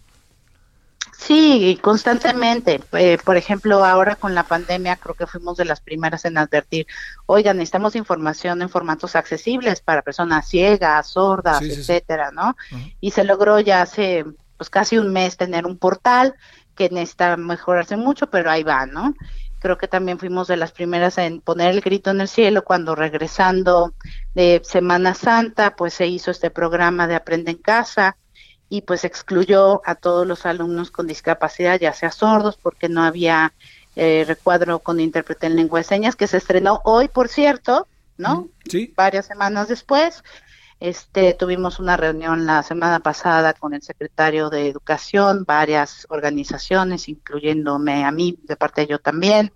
[1.18, 2.80] Sí, constantemente.
[2.92, 6.86] Eh, por ejemplo, ahora con la pandemia creo que fuimos de las primeras en advertir,
[7.26, 12.56] oigan, necesitamos información en formatos accesibles para personas ciegas, sordas, etcétera, ¿no?
[13.00, 14.24] Y se logró ya hace
[14.56, 16.34] pues casi un mes tener un portal
[16.76, 19.14] que necesita mejorarse mucho, pero ahí va, ¿no?
[19.60, 22.94] Creo que también fuimos de las primeras en poner el grito en el cielo cuando
[22.94, 23.94] regresando
[24.34, 28.16] de Semana Santa, pues se hizo este programa de Aprende en Casa
[28.68, 33.52] y pues excluyó a todos los alumnos con discapacidad, ya sea sordos, porque no había
[33.96, 38.48] eh, recuadro con intérprete en lengua de señas, que se estrenó hoy, por cierto, ¿no?
[38.68, 38.92] Sí.
[38.96, 40.22] Varias semanas después.
[40.80, 48.04] Este, tuvimos una reunión la semana pasada con el secretario de Educación, varias organizaciones, incluyéndome
[48.04, 49.52] a mí, de parte de yo también,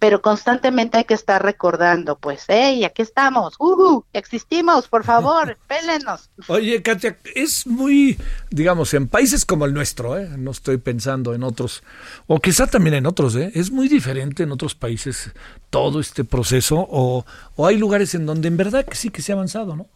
[0.00, 6.30] pero constantemente hay que estar recordando, pues, hey, aquí estamos, uh, existimos, por favor, pélenos.
[6.48, 8.18] Oye, Katia, es muy,
[8.50, 10.28] digamos, en países como el nuestro, ¿eh?
[10.36, 11.84] no estoy pensando en otros,
[12.26, 13.52] o quizá también en otros, ¿eh?
[13.54, 15.32] es muy diferente en otros países
[15.68, 19.30] todo este proceso, o, o hay lugares en donde en verdad que sí que se
[19.30, 19.86] ha avanzado, ¿no?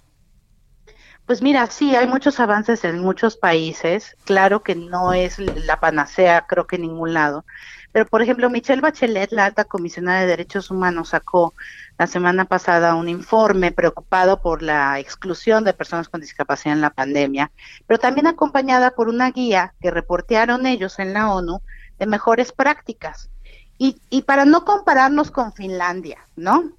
[1.27, 4.15] Pues mira, sí, hay muchos avances en muchos países.
[4.25, 7.47] Claro que no es la panacea, creo que en ningún lado.
[7.93, 11.55] Pero, por ejemplo, Michelle Bachelet, la alta comisionada de derechos humanos, sacó
[11.97, 16.91] la semana pasada un informe preocupado por la exclusión de personas con discapacidad en la
[16.91, 17.53] pandemia,
[17.87, 21.61] pero también acompañada por una guía que reportearon ellos en la ONU
[21.99, 23.31] de mejores prácticas.
[23.79, 26.73] Y, y para no compararnos con Finlandia, ¿no?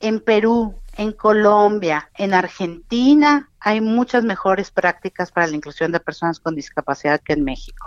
[0.00, 6.40] En Perú, en Colombia, en Argentina, hay muchas mejores prácticas para la inclusión de personas
[6.40, 7.86] con discapacidad que en México.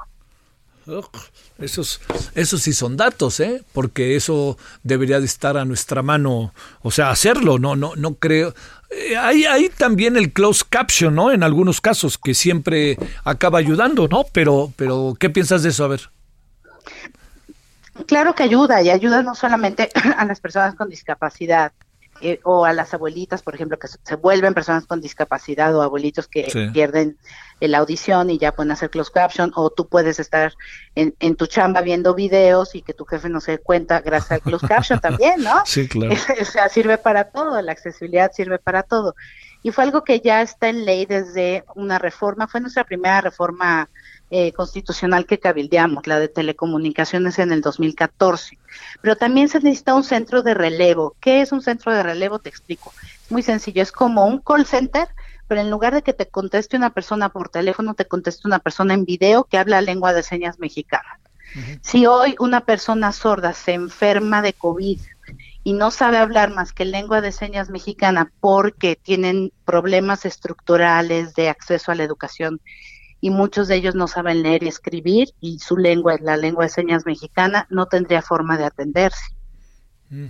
[1.60, 2.02] esos,
[2.34, 3.63] esos sí son datos, ¿eh?
[3.71, 8.56] Porque eso debería de estar a nuestra mano, o sea, hacerlo, no, no, no creo.
[8.89, 11.32] Eh, hay, hay también el closed caption, ¿no?
[11.32, 14.23] En algunos casos que siempre acaba ayudando, ¿no?
[14.32, 15.86] Pero, pero, ¿qué piensas de eso?
[15.86, 16.10] A ver.
[18.08, 21.73] Claro que ayuda y ayuda no solamente a las personas con discapacidad,
[22.21, 26.28] eh, o a las abuelitas, por ejemplo, que se vuelven personas con discapacidad o abuelitos
[26.28, 27.17] que pierden
[27.60, 30.54] la audición y ya pueden hacer closed caption, o tú puedes estar
[30.95, 34.32] en, en, tu chamba viendo videos y que tu jefe no se dé cuenta gracias
[34.34, 35.63] al closed caption también, ¿no?
[35.65, 36.13] Sí, claro.
[36.41, 39.15] o sea, sirve para todo, la accesibilidad sirve para todo.
[39.62, 43.89] Y fue algo que ya está en ley desde una reforma, fue nuestra primera reforma
[44.36, 48.58] eh, constitucional que cabildeamos, la de telecomunicaciones en el 2014.
[49.00, 51.15] Pero también se necesita un centro de relevo.
[51.19, 52.39] ¿Qué es un centro de relevo?
[52.39, 52.91] Te explico.
[53.24, 55.08] Es muy sencillo, es como un call center,
[55.48, 58.96] pero en lugar de que te conteste una persona por teléfono, te conteste una persona
[58.96, 61.19] en video que habla lengua de señas mexicana.
[61.84, 65.00] Si hoy una persona sorda se enferma de COVID
[65.63, 71.50] y no sabe hablar más que lengua de señas mexicana porque tienen problemas estructurales de
[71.50, 72.60] acceso a la educación
[73.23, 76.65] y muchos de ellos no saben leer y escribir y su lengua es la lengua
[76.65, 79.23] de señas mexicana, no tendría forma de atenderse.
[80.09, 80.25] Mm.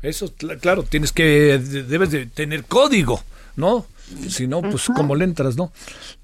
[0.00, 3.22] Eso, claro, tienes que, debes de tener código,
[3.56, 3.84] ¿no?
[4.30, 5.70] Si no, pues como le entras, ¿no?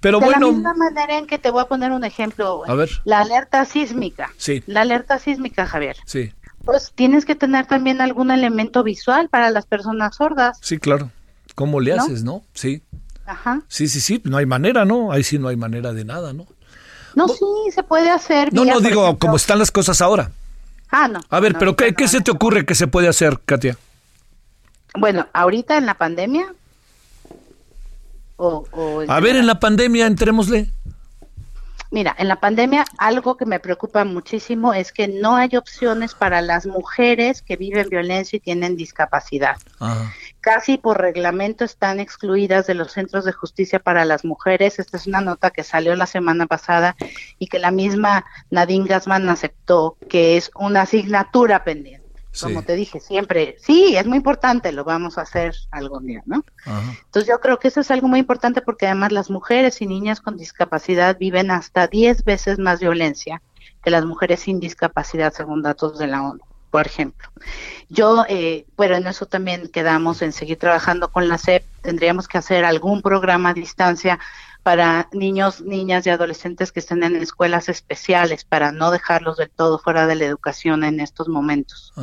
[0.01, 0.47] Pero bueno.
[0.47, 2.63] De la misma manera en que te voy a poner un ejemplo.
[2.67, 2.89] A ver.
[3.05, 4.33] La alerta sísmica.
[4.39, 4.65] Sí.
[4.67, 5.99] La alerta sísmica, Javier.
[6.07, 6.33] Sí.
[6.65, 10.57] Pues tienes que tener también algún elemento visual para las personas sordas.
[10.63, 11.11] Sí, claro.
[11.55, 12.43] ¿Cómo le haces, no?
[12.55, 12.83] Sí.
[13.29, 13.61] Ajá.
[13.69, 14.23] Sí, sí, sí.
[14.25, 15.13] No hay manera, ¿no?
[15.13, 16.47] Ahí sí no hay manera de nada, ¿no?
[17.15, 18.53] No, sí, se puede hacer.
[18.53, 20.31] No, no, digo, como están las cosas ahora.
[20.91, 21.21] Ah, no.
[21.29, 23.77] A ver, pero ¿qué, ¿qué se te ocurre que se puede hacer, Katia?
[24.97, 26.55] Bueno, ahorita en la pandemia.
[28.37, 28.65] O,
[29.09, 30.71] a ver, en la pandemia, entrémosle.
[31.91, 36.41] Mira, en la pandemia algo que me preocupa muchísimo es que no hay opciones para
[36.41, 39.57] las mujeres que viven violencia y tienen discapacidad.
[40.41, 44.79] Casi por reglamento están excluidas de los centros de justicia para las mujeres.
[44.79, 46.97] Esta es una nota que salió la semana pasada
[47.39, 52.09] y que la misma Nadine Gassman aceptó que es una asignatura pendiente
[52.41, 56.45] como te dije siempre, sí, es muy importante, lo vamos a hacer algún día, ¿no?
[56.67, 60.21] Entonces yo creo que eso es algo muy importante porque además las mujeres y niñas
[60.21, 63.43] con discapacidad viven hasta 10 veces más violencia
[63.83, 67.29] que las mujeres sin discapacidad, según datos de la ONU, por ejemplo.
[67.89, 72.39] Yo, eh, pero en eso también quedamos en seguir trabajando con la SEP, tendríamos que
[72.39, 74.19] hacer algún programa a distancia
[74.63, 79.79] para niños, niñas y adolescentes que estén en escuelas especiales, para no dejarlos del todo
[79.79, 81.95] fuera de la educación en estos momentos.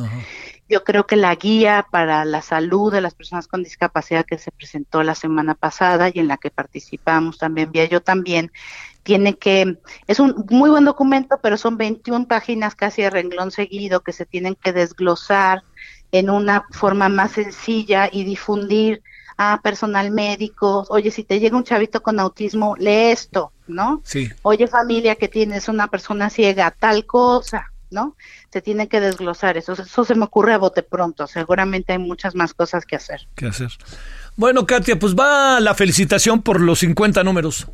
[0.68, 4.50] Yo creo que la guía para la salud de las personas con discapacidad que se
[4.50, 8.50] presentó la semana pasada y en la que participamos también, vía yo también,
[9.04, 14.00] tiene que, es un muy buen documento, pero son 21 páginas casi de renglón seguido
[14.00, 15.62] que se tienen que desglosar
[16.10, 19.02] en una forma más sencilla y difundir
[19.36, 24.00] a personal médico, oye, si te llega un chavito con autismo, lee esto, ¿no?
[24.02, 24.30] Sí.
[24.42, 28.16] Oye, familia que tienes una persona ciega, tal cosa, ¿no?
[28.52, 29.72] Se tiene que desglosar eso.
[29.72, 31.26] Eso se me ocurre a bote pronto.
[31.26, 33.26] Seguramente hay muchas más cosas que hacer.
[33.34, 33.70] ¿Qué hacer?
[34.36, 37.66] Bueno, Katia, pues va la felicitación por los 50 números.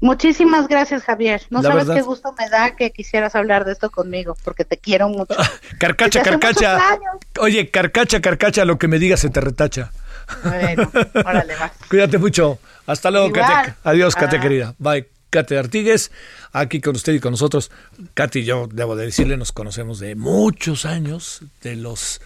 [0.00, 1.42] Muchísimas gracias, Javier.
[1.50, 5.08] No sabes qué gusto me da que quisieras hablar de esto conmigo, porque te quiero
[5.10, 5.34] mucho.
[5.78, 6.98] carcacha, carcacha.
[7.38, 9.92] Oye, carcacha, carcacha, lo que me digas se te retacha.
[10.42, 11.70] Bueno, órale, va.
[11.88, 12.58] Cuídate mucho.
[12.86, 13.74] Hasta luego, Kate.
[13.84, 14.74] Adiós, Kate querida.
[14.78, 15.19] Bye.
[15.30, 16.10] Kate Artigues,
[16.52, 17.70] aquí con usted y con nosotros.
[18.14, 22.20] Katy y yo, debo de decirle, nos conocemos de muchos años, de los...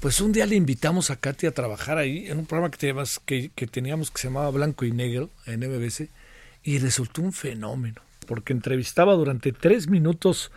[0.00, 3.20] Pues un día le invitamos a Katy a trabajar ahí en un programa que teníamos
[3.24, 6.08] que, que, teníamos que se llamaba Blanco y Negro en MBC
[6.62, 10.52] y resultó un fenómeno, porque entrevistaba durante tres minutos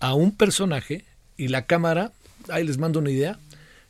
[0.00, 1.04] a un personaje
[1.36, 2.12] y la cámara,
[2.48, 3.38] ahí les mando una idea,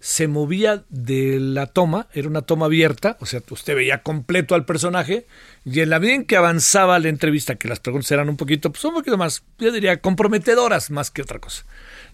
[0.02, 4.64] se movía de la toma, era una toma abierta, o sea, usted veía completo al
[4.64, 5.28] personaje,
[5.64, 8.72] y en la medida en que avanzaba la entrevista, que las preguntas eran un poquito,
[8.72, 11.64] pues un poquito más, yo diría, comprometedoras más que otra cosa.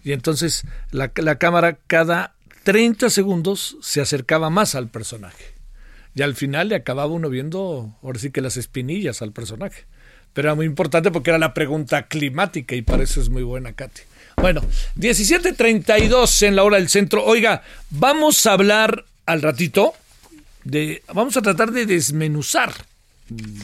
[0.03, 5.55] Y entonces la, la cámara cada 30 segundos se acercaba más al personaje.
[6.13, 9.85] Y al final le acababa uno viendo, ahora sí que las espinillas al personaje.
[10.33, 13.73] Pero era muy importante porque era la pregunta climática y para eso es muy buena,
[13.73, 14.01] Katy.
[14.41, 14.61] Bueno,
[14.95, 17.25] 17.32 en la hora del centro.
[17.25, 19.93] Oiga, vamos a hablar al ratito
[20.63, 21.03] de.
[21.13, 22.73] Vamos a tratar de desmenuzar.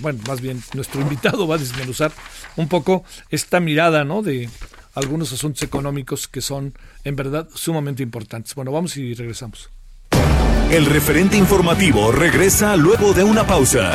[0.02, 2.12] Bueno, más bien, nuestro invitado va a desmenuzar
[2.58, 4.22] un poco esta mirada, ¿no?
[4.22, 4.50] De
[4.96, 8.54] algunos asuntos económicos que son, en verdad, sumamente importantes.
[8.54, 9.70] Bueno, vamos y regresamos.
[10.70, 13.94] El referente informativo regresa luego de una pausa.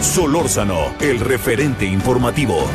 [0.00, 2.68] Solórzano, el referente informativo.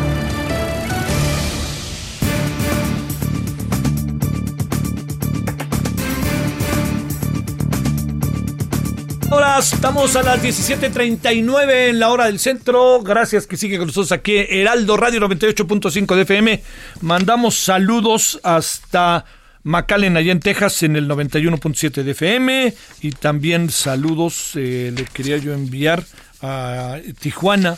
[9.62, 13.00] Estamos a las 17.39 en la hora del centro.
[13.04, 16.64] Gracias que sigue con nosotros aquí Heraldo Radio 98.5 de FM.
[17.02, 19.24] Mandamos saludos hasta
[19.62, 22.74] McAllen, allá en Texas, en el 91.7 de FM.
[23.02, 26.04] Y también saludos eh, le quería yo enviar
[26.42, 27.78] a Tijuana,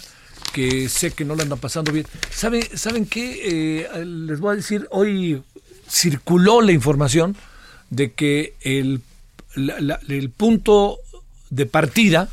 [0.53, 2.05] que sé que no la andan pasando bien.
[2.31, 3.87] ¿Saben, ¿saben qué?
[3.91, 5.43] Eh, les voy a decir, hoy
[5.89, 7.35] circuló la información
[7.89, 9.01] de que el,
[9.57, 10.99] el punto
[11.55, 12.29] de partida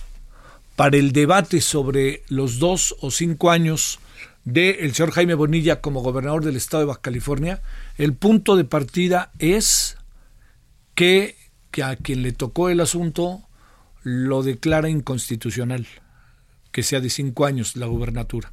[0.76, 3.98] para el debate sobre los dos o cinco años
[4.44, 7.60] del señor Jaime Bonilla como gobernador del estado de Baja California,
[7.98, 9.98] el punto de partida es
[10.94, 11.36] que,
[11.70, 13.42] que a quien le tocó el asunto
[14.02, 15.86] lo declara inconstitucional,
[16.72, 18.52] que sea de cinco años la gubernatura.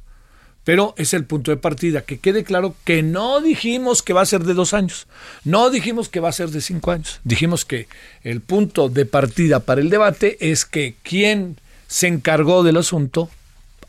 [0.64, 4.26] Pero es el punto de partida, que quede claro que no dijimos que va a
[4.26, 5.06] ser de dos años,
[5.44, 7.88] no dijimos que va a ser de cinco años, dijimos que
[8.22, 11.56] el punto de partida para el debate es que quien
[11.86, 13.30] se encargó del asunto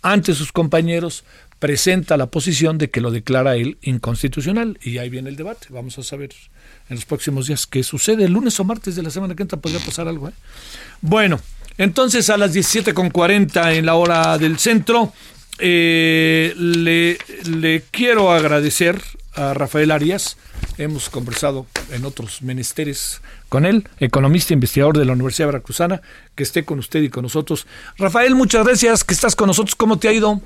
[0.01, 1.25] ante sus compañeros
[1.59, 5.67] presenta la posición de que lo declara él inconstitucional y ahí viene el debate.
[5.69, 6.29] Vamos a saber
[6.89, 8.23] en los próximos días qué sucede.
[8.23, 10.29] El lunes o martes de la semana que entra podría pasar algo.
[10.29, 10.33] ¿eh?
[11.01, 11.39] Bueno,
[11.77, 15.13] entonces a las 17.40 en la hora del centro
[15.59, 17.17] eh, le,
[17.49, 19.01] le quiero agradecer
[19.35, 20.37] a Rafael Arias.
[20.77, 26.01] Hemos conversado en otros menesteres con él, economista e investigador de la Universidad Veracruzana,
[26.35, 27.67] que esté con usted y con nosotros.
[27.97, 29.75] Rafael, muchas gracias que estás con nosotros.
[29.75, 30.39] ¿Cómo te ha ido?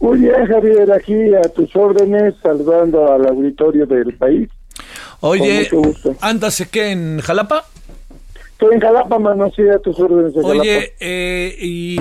[0.00, 4.48] Muy bien, Javier, aquí a tus órdenes, saludando al auditorio del país.
[5.20, 5.68] Oye,
[6.20, 7.64] ¿andas qué en Jalapa?
[8.52, 10.32] Estoy en Jalapa, mano, sí, a tus órdenes.
[10.36, 12.00] oye, eh, y,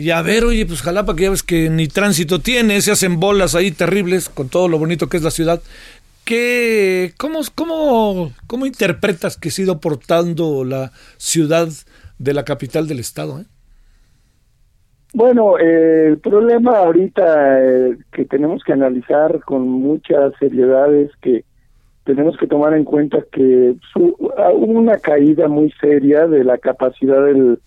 [0.00, 3.20] y, a ver, oye, pues Jalapa, que ya ves que ni tránsito tiene, se hacen
[3.20, 5.60] bolas ahí terribles con todo lo bonito que es la ciudad.
[6.24, 11.68] ¿Qué, cómo, cómo, ¿Cómo interpretas que se ha ido portando la ciudad
[12.18, 13.40] de la capital del estado?
[13.40, 13.44] Eh?
[15.12, 21.44] Bueno, eh, el problema ahorita eh, que tenemos que analizar con mucha seriedad es que
[22.04, 27.58] tenemos que tomar en cuenta que hubo una caída muy seria de la capacidad del,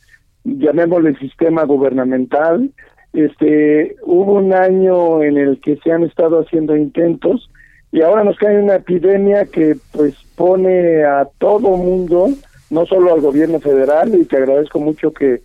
[0.44, 2.72] llamémosle, sistema gubernamental.
[3.14, 7.50] Este, hubo un año en el que se han estado haciendo intentos
[7.92, 12.30] y ahora nos cae una epidemia que pues pone a todo mundo,
[12.72, 15.42] no solo al gobierno federal, y te agradezco mucho que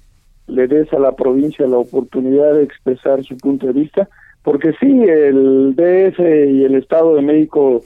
[0.46, 4.09] le des a la provincia la oportunidad de expresar su punto de vista,
[4.42, 7.82] porque sí, el DF y el Estado de México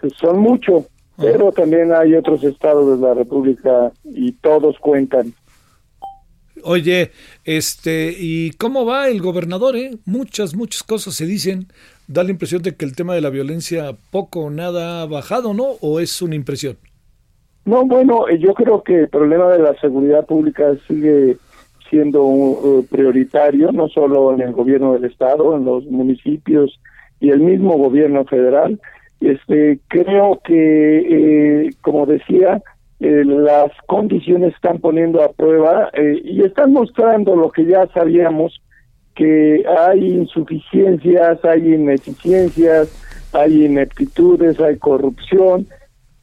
[0.00, 0.86] pues, son mucho,
[1.18, 5.34] pero también hay otros estados de la República y todos cuentan.
[6.62, 7.10] Oye,
[7.44, 9.76] este, ¿y cómo va el gobernador?
[9.76, 9.92] Eh?
[10.04, 11.68] Muchas, muchas cosas se dicen.
[12.08, 15.54] Da la impresión de que el tema de la violencia poco o nada ha bajado,
[15.54, 15.76] ¿no?
[15.80, 16.76] ¿O es una impresión?
[17.64, 21.36] No, bueno, yo creo que el problema de la seguridad pública sigue
[21.90, 26.80] siendo uh, prioritario, no solo en el gobierno del estado, en los municipios
[27.20, 28.80] y el mismo gobierno federal.
[29.20, 32.62] Este, creo que, eh, como decía,
[33.00, 38.60] eh, las condiciones están poniendo a prueba eh, y están mostrando lo que ya sabíamos,
[39.14, 42.88] que hay insuficiencias, hay ineficiencias,
[43.32, 45.66] hay ineptitudes, hay corrupción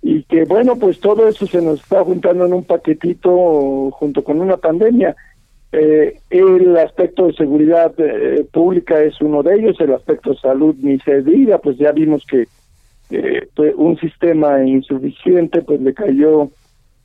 [0.01, 4.41] y que bueno, pues todo eso se nos está juntando en un paquetito junto con
[4.41, 5.15] una pandemia.
[5.71, 10.76] Eh, el aspecto de seguridad eh, pública es uno de ellos, el aspecto de salud
[10.80, 12.47] ni se diga, pues ya vimos que
[13.09, 13.47] eh,
[13.78, 16.49] un sistema insuficiente pues le cayó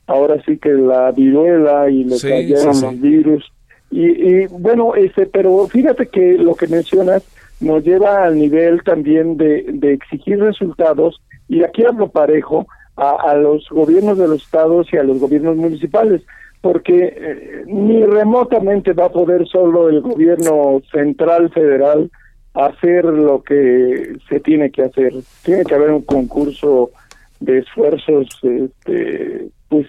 [0.09, 3.51] ahora sí que la viruela y le cayeron los virus
[3.91, 7.23] y, y, bueno este pero fíjate que lo que mencionas
[7.59, 13.35] nos lleva al nivel también de, de exigir resultados y aquí hablo parejo a, a
[13.35, 16.21] los gobiernos de los estados y a los gobiernos municipales
[16.61, 22.09] porque eh, ni remotamente va a poder solo el gobierno central federal
[22.53, 25.13] hacer lo que se tiene que hacer.
[25.43, 26.91] Tiene que haber un concurso
[27.39, 29.87] de esfuerzos, este, pues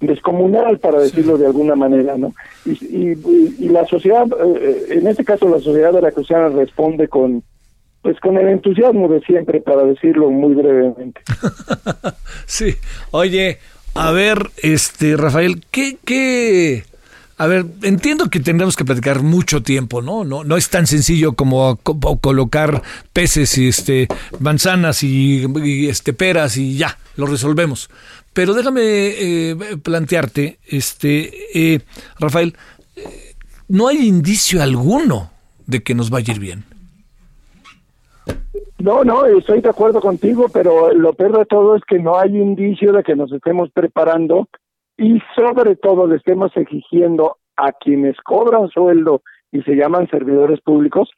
[0.00, 2.34] descomunal, para decirlo de alguna manera, ¿no?
[2.64, 4.26] Y, y, la sociedad,
[4.60, 7.42] eh, en este caso la sociedad veracruzana responde con,
[8.02, 11.20] pues con el entusiasmo de siempre, para decirlo muy brevemente.
[12.46, 12.74] sí,
[13.10, 13.58] oye,
[13.94, 16.84] a ver, este, Rafael, ¿qué, qué?
[17.38, 20.24] A ver, entiendo que tendremos que platicar mucho tiempo, ¿no?
[20.24, 22.82] No, no es tan sencillo como, colocar
[23.12, 27.90] peces y este manzanas y, este peras y ya, lo resolvemos.
[28.36, 31.80] Pero déjame eh, plantearte, este, eh,
[32.20, 32.52] Rafael,
[33.66, 35.30] no hay indicio alguno
[35.66, 36.64] de que nos vaya a ir bien.
[38.78, 42.36] No, no, estoy de acuerdo contigo, pero lo peor de todo es que no hay
[42.36, 44.48] indicio de que nos estemos preparando
[44.98, 51.08] y sobre todo le estemos exigiendo a quienes cobran sueldo y se llaman servidores públicos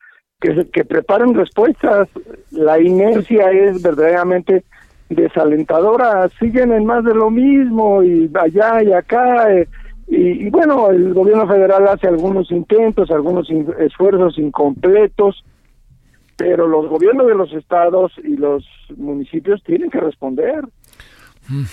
[0.41, 2.09] que, que preparen respuestas.
[2.53, 4.63] La inercia es verdaderamente
[5.09, 9.53] desalentadora, siguen en más de lo mismo y allá y acá.
[9.53, 9.69] Eh,
[10.07, 13.49] y, y, bueno, el gobierno federal hace algunos intentos, algunos
[13.79, 15.45] esfuerzos incompletos,
[16.37, 18.65] pero los gobiernos de los estados y los
[18.97, 20.65] municipios tienen que responder.
[21.49, 21.65] Mm.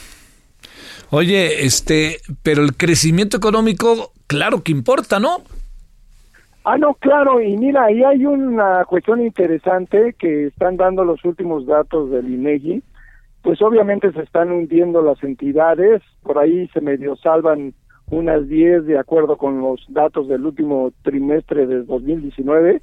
[1.11, 5.38] Oye, este, pero el crecimiento económico, claro que importa, ¿no?
[6.63, 11.67] Ah, no, claro, y mira, ahí hay una cuestión interesante que están dando los últimos
[11.67, 12.81] datos del INEGI.
[13.45, 17.75] Pues obviamente se están hundiendo las entidades, por ahí se medio salvan
[18.09, 22.81] unas 10 de acuerdo con los datos del último trimestre de 2019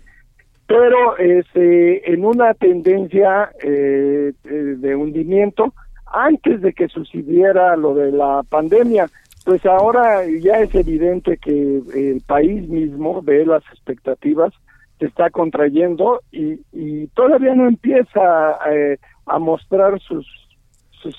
[0.73, 5.75] pero este, en una tendencia eh, eh, de hundimiento
[6.07, 9.11] antes de que sucediera lo de la pandemia.
[9.45, 14.55] Pues ahora ya es evidente que el país mismo ve las expectativas
[14.99, 18.97] se está contrayendo y, y todavía no empieza eh,
[19.27, 20.42] a mostrar sus, sus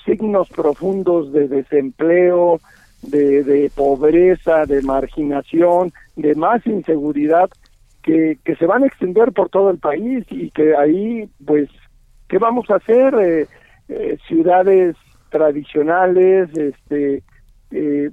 [0.04, 2.60] signos profundos de desempleo,
[3.02, 7.50] de, de pobreza, de marginación, de más inseguridad
[8.02, 11.68] que, que se van a extender por todo el país y que ahí, pues,
[12.28, 13.14] ¿qué vamos a hacer?
[13.14, 13.46] Eh,
[13.88, 14.96] eh, ciudades
[15.30, 17.22] tradicionales, este,
[17.70, 18.10] eh,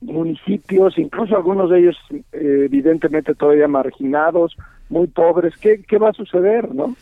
[0.00, 1.96] municipios, incluso algunos de ellos
[2.32, 4.54] evidentemente todavía marginados,
[4.90, 5.56] muy pobres.
[5.56, 6.94] ¿Qué, qué va a suceder, no?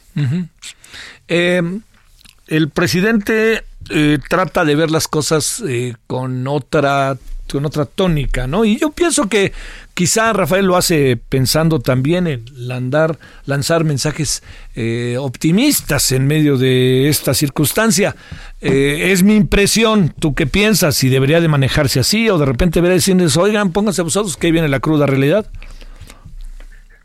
[1.26, 7.16] El presidente eh, trata de ver las cosas eh, con otra
[7.53, 8.64] con otra tónica, ¿no?
[8.64, 9.53] Y yo pienso que
[9.95, 14.43] quizá Rafael lo hace pensando también en landar, lanzar mensajes
[14.74, 18.16] eh, optimistas en medio de esta circunstancia.
[18.61, 20.97] Eh, es mi impresión, ¿tú qué piensas?
[20.97, 24.53] Si debería de manejarse así o de repente veré decirles, oigan, pónganse vosotros que ahí
[24.53, 25.47] viene la cruda realidad.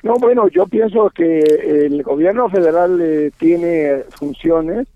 [0.03, 4.87] No, bueno, yo pienso que el gobierno federal eh, tiene funciones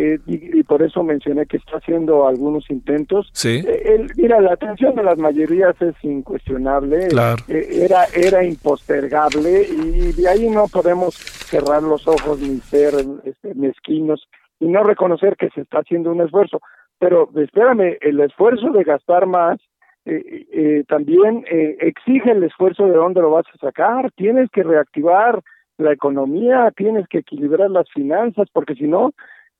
[0.00, 3.28] eh, y, y por eso mencioné que está haciendo algunos intentos.
[3.32, 3.64] Sí.
[3.66, 7.42] Eh, el- mira, la atención de las mayorías es incuestionable, Claro.
[7.48, 12.94] eh, era era impostergable y de ahí no podemos cerrar los ojos ni ser
[13.24, 14.28] este, mezquinos
[14.60, 16.60] y no reconocer que se está haciendo un esfuerzo.
[16.98, 19.58] Pero espérame, el esfuerzo de gastar más
[20.04, 24.10] eh, eh, también eh, exige el esfuerzo de dónde lo vas a sacar.
[24.16, 25.40] Tienes que reactivar
[25.76, 29.12] la economía, tienes que equilibrar las finanzas, porque si no,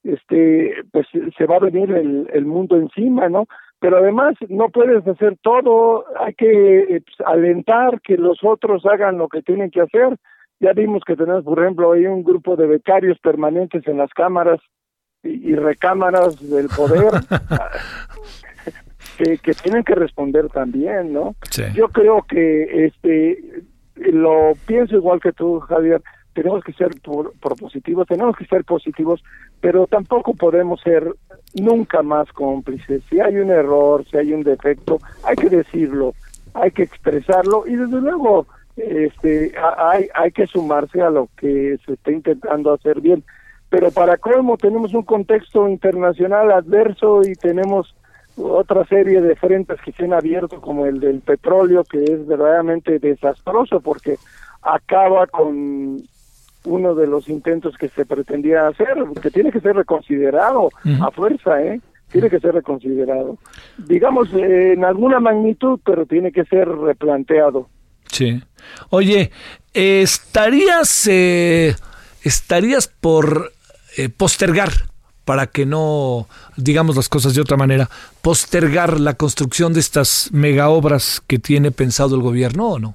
[0.09, 1.07] este, pues
[1.37, 3.47] se va a venir el, el mundo encima, ¿no?
[3.79, 9.19] Pero además no puedes hacer todo, hay que eh, pues, alentar que los otros hagan
[9.19, 10.17] lo que tienen que hacer.
[10.61, 14.61] Ya vimos que tenemos, por ejemplo, hay un grupo de becarios permanentes en las cámaras
[15.23, 17.11] y, y recámaras del poder
[19.19, 21.37] que, que tienen que responder también, ¿no?
[21.51, 21.65] Sí.
[21.75, 23.63] Yo creo que este
[23.95, 26.03] lo pienso igual que tú, Javier.
[26.39, 29.25] Tenemos que ser por- propositivos, tenemos que ser positivos,
[29.61, 31.13] pero tampoco podemos ser
[31.61, 33.03] nunca más cómplices.
[33.11, 36.15] Si hay un error, si hay un defecto, hay que decirlo,
[36.55, 41.95] hay que expresarlo y desde luego este hay hay que sumarse a lo que se
[41.95, 43.25] está intentando hacer bien.
[43.69, 47.97] Pero para colmo tenemos un contexto internacional adverso y tenemos
[48.37, 53.01] otra serie de frentes que se han abierto como el del petróleo que es verdaderamente
[53.01, 54.19] desastroso porque
[54.63, 56.01] acaba con
[56.69, 61.63] uno de los intentos que se pretendía hacer que tiene que ser reconsiderado a fuerza
[61.63, 63.39] eh tiene que ser reconsiderado
[63.77, 67.69] digamos eh, en alguna magnitud pero tiene que ser replanteado
[68.11, 68.43] Sí.
[68.91, 69.31] Oye,
[69.75, 71.75] ¿estarías, eh,
[72.23, 73.53] estarías por
[73.97, 74.71] eh, postergar,
[75.25, 77.91] para que no digamos las cosas de otra manera,
[78.23, 82.95] postergar la construcción de estas mega obras que tiene pensado el gobierno o no?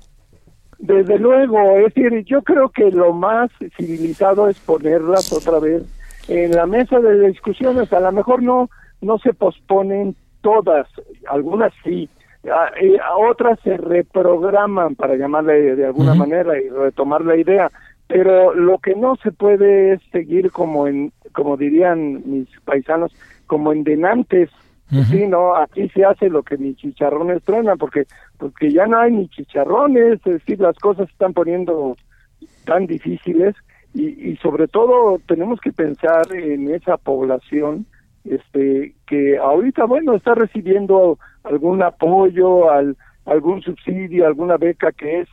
[0.83, 5.83] Desde luego, es decir, yo creo que lo más civilizado es ponerlas otra vez
[6.27, 7.93] en la mesa de discusiones.
[7.93, 8.69] A lo mejor no
[8.99, 10.87] no se posponen todas,
[11.29, 12.09] algunas sí,
[12.45, 12.71] a,
[13.05, 17.71] a otras se reprograman para llamarle de alguna manera y retomar la idea.
[18.07, 23.15] Pero lo que no se puede es seguir como en, como dirían mis paisanos,
[23.47, 24.49] como en denantes.
[24.99, 25.11] Ujú.
[25.11, 28.05] Sí, no, aquí se hace lo que ni chicharrones truenan, porque
[28.37, 31.95] porque ya no hay ni chicharrones, es decir, las cosas se están poniendo
[32.65, 33.55] tan difíciles
[33.93, 37.85] y, y sobre todo tenemos que pensar en esa población
[38.25, 45.29] este que ahorita bueno está recibiendo algún apoyo al algún subsidio alguna beca que es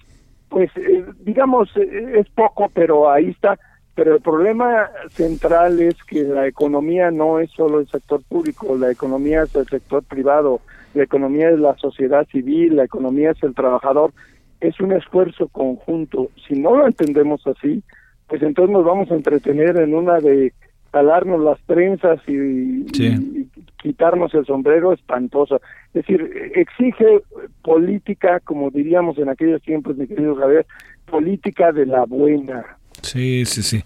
[0.49, 3.59] pues eh, digamos eh, es poco pero ahí está
[3.95, 8.91] pero el problema central es que la economía no es solo el sector público la
[8.91, 10.61] economía es el sector privado
[10.95, 14.13] la economía es la sociedad civil la economía es el trabajador
[14.61, 17.83] es un esfuerzo conjunto si no lo entendemos así
[18.29, 20.53] pues entonces nos vamos a entretener en una de
[20.91, 23.07] calarnos las trenzas y, Sí.
[23.07, 23.49] y
[23.81, 25.61] quitarnos el sombrero espantoso.
[25.95, 27.21] Es decir, exige
[27.63, 30.67] política, como diríamos en aquellos tiempos, mi querido Javier,
[31.07, 32.77] política de la buena.
[33.03, 33.85] Sí, sí, sí.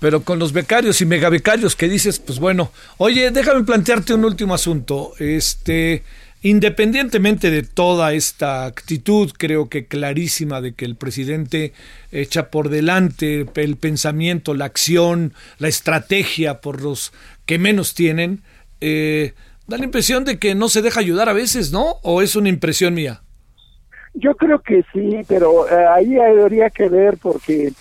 [0.00, 4.54] Pero con los becarios y megabecarios que dices, pues bueno, oye, déjame plantearte un último
[4.54, 5.12] asunto.
[5.18, 6.02] Este,
[6.42, 11.72] independientemente de toda esta actitud, creo que clarísima de que el presidente
[12.12, 17.12] echa por delante el pensamiento, la acción, la estrategia por los
[17.46, 18.42] que menos tienen,
[18.80, 19.32] eh,
[19.66, 21.96] da la impresión de que no se deja ayudar a veces, ¿no?
[22.02, 23.22] ¿O es una impresión mía?
[24.12, 27.72] Yo creo que sí, pero eh, ahí habría que ver porque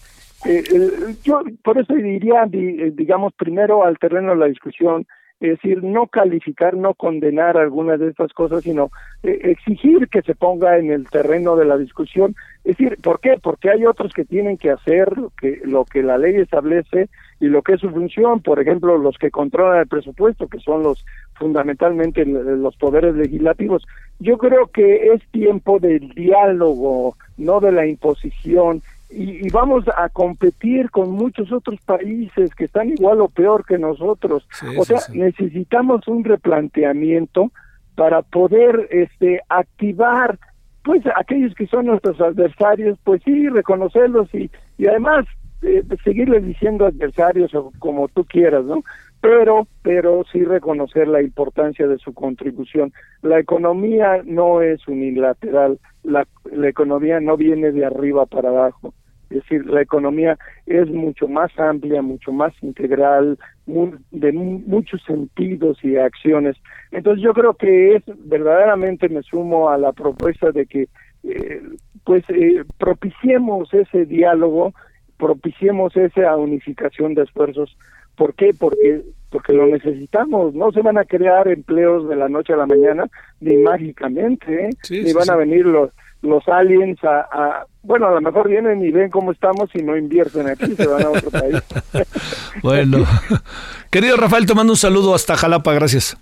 [0.46, 5.06] eh, yo por eso diría, di- eh, digamos, primero al terreno de la discusión,
[5.40, 8.92] es decir, no calificar, no condenar algunas de estas cosas, sino
[9.24, 12.34] eh, exigir que se ponga en el terreno de la discusión.
[12.64, 13.38] Es decir, ¿por qué?
[13.44, 17.10] Porque hay otros que tienen que hacer lo que, lo que la ley establece
[17.42, 20.82] y lo que es su función, por ejemplo, los que controlan el presupuesto, que son
[20.82, 23.86] los fundamentalmente los poderes legislativos.
[24.20, 28.82] Yo creo que es tiempo del diálogo, no de la imposición,
[29.16, 34.48] y, vamos a competir con muchos otros países que están igual o peor que nosotros.
[34.78, 37.52] o sea, necesitamos un replanteamiento
[37.96, 40.40] para poder este activar
[40.84, 45.26] pues aquellos que son nuestros adversarios, pues sí, reconocerlos y, y además
[45.62, 48.84] eh, seguirles diciendo adversarios o como tú quieras, ¿no?
[49.22, 52.92] Pero, pero sí reconocer la importancia de su contribución.
[53.22, 58.94] La economía no es unilateral, la, la economía no viene de arriba para abajo.
[59.34, 65.98] Es decir, la economía es mucho más amplia, mucho más integral, de muchos sentidos y
[65.98, 66.56] acciones.
[66.92, 70.88] Entonces yo creo que es verdaderamente me sumo a la propuesta de que
[71.24, 71.62] eh,
[72.04, 74.74] pues eh, propiciemos ese diálogo,
[75.18, 77.76] propiciemos esa unificación de esfuerzos.
[78.16, 78.52] ¿Por qué?
[78.58, 80.54] Porque porque lo necesitamos.
[80.54, 83.06] No se van a crear empleos de la noche a la mañana
[83.40, 84.70] ni mágicamente, ¿eh?
[84.92, 85.90] ni van a venir los
[86.24, 90.50] los aliens a, bueno, a lo mejor vienen y ven cómo estamos y no invierten
[90.50, 91.62] aquí, se van a otro país.
[92.64, 93.06] bueno,
[93.92, 96.18] querido Rafael, te mando un saludo hasta Jalapa, gracias.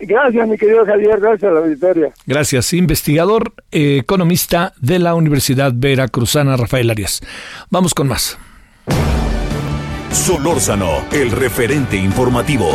[0.00, 2.12] Gracias, mi querido Javier, gracias a la auditoria.
[2.26, 7.20] Gracias, investigador, eh, economista de la Universidad Veracruzana, Rafael Arias.
[7.70, 8.38] Vamos con más.
[10.10, 12.70] Solórzano, el referente informativo.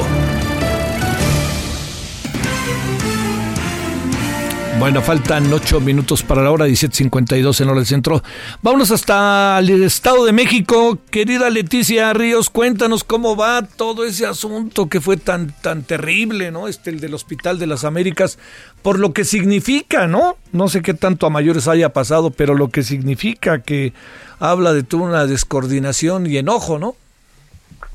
[4.77, 8.21] Bueno, faltan ocho minutos para la hora, 17.52 en hora del centro.
[8.61, 10.97] Vámonos hasta el Estado de México.
[11.09, 16.67] Querida Leticia Ríos, cuéntanos cómo va todo ese asunto que fue tan, tan terrible, ¿no?
[16.67, 18.37] Este, el del Hospital de las Américas,
[18.81, 20.35] por lo que significa, ¿no?
[20.51, 23.93] No sé qué tanto a mayores haya pasado, pero lo que significa que
[24.39, 26.95] habla de toda una descoordinación y enojo, ¿no?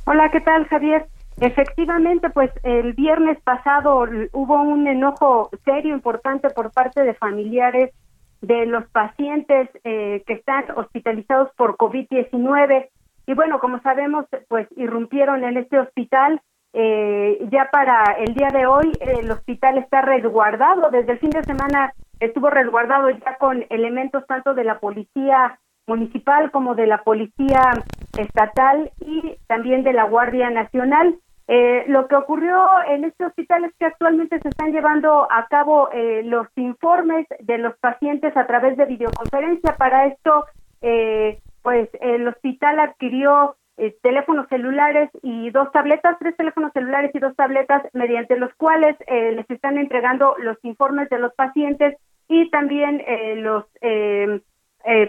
[0.06, 1.06] Hola, ¿qué tal, Javier?
[1.40, 7.94] Efectivamente, pues el viernes pasado hubo un enojo serio, importante por parte de familiares
[8.42, 12.88] de los pacientes eh, que están hospitalizados por COVID-19.
[13.26, 16.42] Y bueno, como sabemos, pues irrumpieron en este hospital.
[16.74, 20.90] Eh, ya para el día de hoy, el hospital está resguardado.
[20.90, 26.50] Desde el fin de semana estuvo resguardado ya con elementos tanto de la policía municipal
[26.50, 27.72] como de la policía
[28.18, 31.18] estatal y también de la Guardia Nacional.
[31.52, 35.90] Eh, lo que ocurrió en este hospital es que actualmente se están llevando a cabo
[35.92, 39.74] eh, los informes de los pacientes a través de videoconferencia.
[39.76, 40.44] Para esto,
[40.80, 43.56] eh, pues el hospital adquirió
[44.00, 49.50] teléfonos celulares y dos tabletas, tres teléfonos celulares y dos tabletas, mediante los cuales les
[49.50, 51.96] están entregando los informes de los pacientes
[52.28, 53.02] y también
[53.42, 53.64] los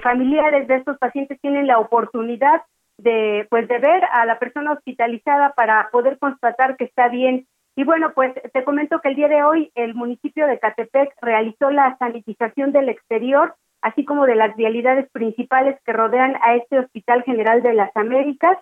[0.01, 2.61] familiares de estos pacientes tienen la oportunidad
[3.01, 7.47] de pues de ver a la persona hospitalizada para poder constatar que está bien.
[7.75, 11.71] Y bueno, pues te comento que el día de hoy el municipio de Catepec realizó
[11.71, 17.23] la sanitización del exterior, así como de las vialidades principales que rodean a este Hospital
[17.23, 18.57] General de las Américas.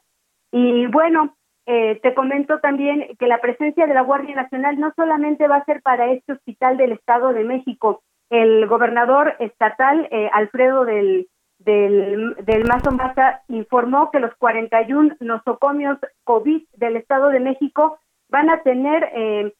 [0.52, 1.36] Y bueno,
[1.66, 5.66] eh, te comento también que la presencia de la Guardia Nacional no solamente va a
[5.66, 8.02] ser para este hospital del Estado de México.
[8.30, 11.28] El gobernador estatal, eh, Alfredo del
[11.70, 18.00] del, del Mazo Maza informó que los 41 nosocomios COVID del Estado de México
[18.30, 19.54] van a tener eh,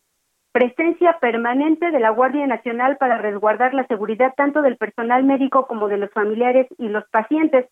[0.52, 5.88] presencia permanente de la Guardia Nacional para resguardar la seguridad tanto del personal médico como
[5.88, 7.68] de los familiares y los pacientes.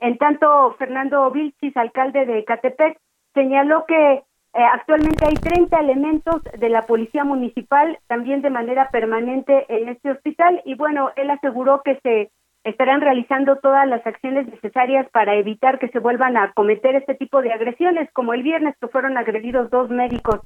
[0.00, 2.98] En tanto, Fernando Vilchis, alcalde de Catepec,
[3.34, 9.64] señaló que eh, actualmente hay 30 elementos de la Policía Municipal también de manera permanente
[9.68, 12.30] en este hospital y bueno, él aseguró que se
[12.68, 17.42] estarán realizando todas las acciones necesarias para evitar que se vuelvan a cometer este tipo
[17.42, 20.40] de agresiones, como el viernes que fueron agredidos dos médicos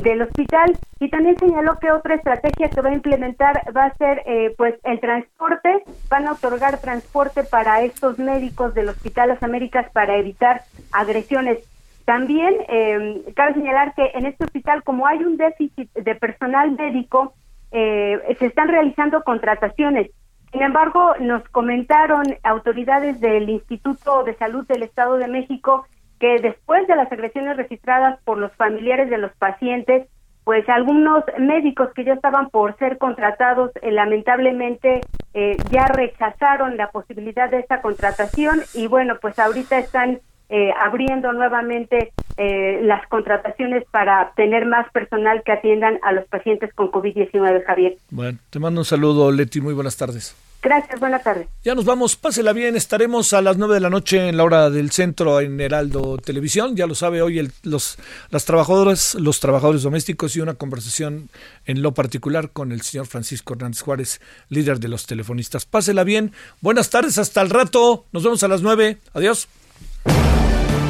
[0.00, 0.76] del hospital.
[1.00, 4.74] Y también señaló que otra estrategia que va a implementar va a ser eh, pues
[4.84, 10.62] el transporte, van a otorgar transporte para estos médicos del Hospital Las Américas para evitar
[10.92, 11.58] agresiones.
[12.04, 17.34] También eh, cabe señalar que en este hospital, como hay un déficit de personal médico,
[17.72, 20.10] eh, se están realizando contrataciones
[20.56, 25.86] sin embargo, nos comentaron autoridades del Instituto de Salud del Estado de México
[26.18, 30.08] que después de las agresiones registradas por los familiares de los pacientes,
[30.44, 35.02] pues algunos médicos que ya estaban por ser contratados eh, lamentablemente
[35.34, 41.32] eh, ya rechazaron la posibilidad de esta contratación y bueno, pues ahorita están eh, abriendo
[41.32, 47.64] nuevamente eh, las contrataciones para tener más personal que atiendan a los pacientes con COVID-19,
[47.64, 47.96] Javier.
[48.10, 50.36] Bueno, te mando un saludo, Leti, muy buenas tardes.
[50.66, 51.46] Gracias, buenas tardes.
[51.62, 54.68] Ya nos vamos, pásela bien, estaremos a las nueve de la noche en la hora
[54.68, 57.98] del centro en Heraldo Televisión, ya lo sabe hoy el, los,
[58.30, 61.28] las trabajadoras, los trabajadores domésticos y una conversación
[61.66, 65.66] en lo particular con el señor Francisco Hernández Juárez, líder de los telefonistas.
[65.66, 69.46] Pásela bien, buenas tardes, hasta el rato, nos vemos a las nueve, adiós.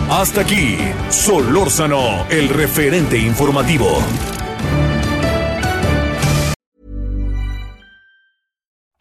[0.09, 0.79] Hasta aquí,
[1.11, 3.99] Solórzano, el referente informativo.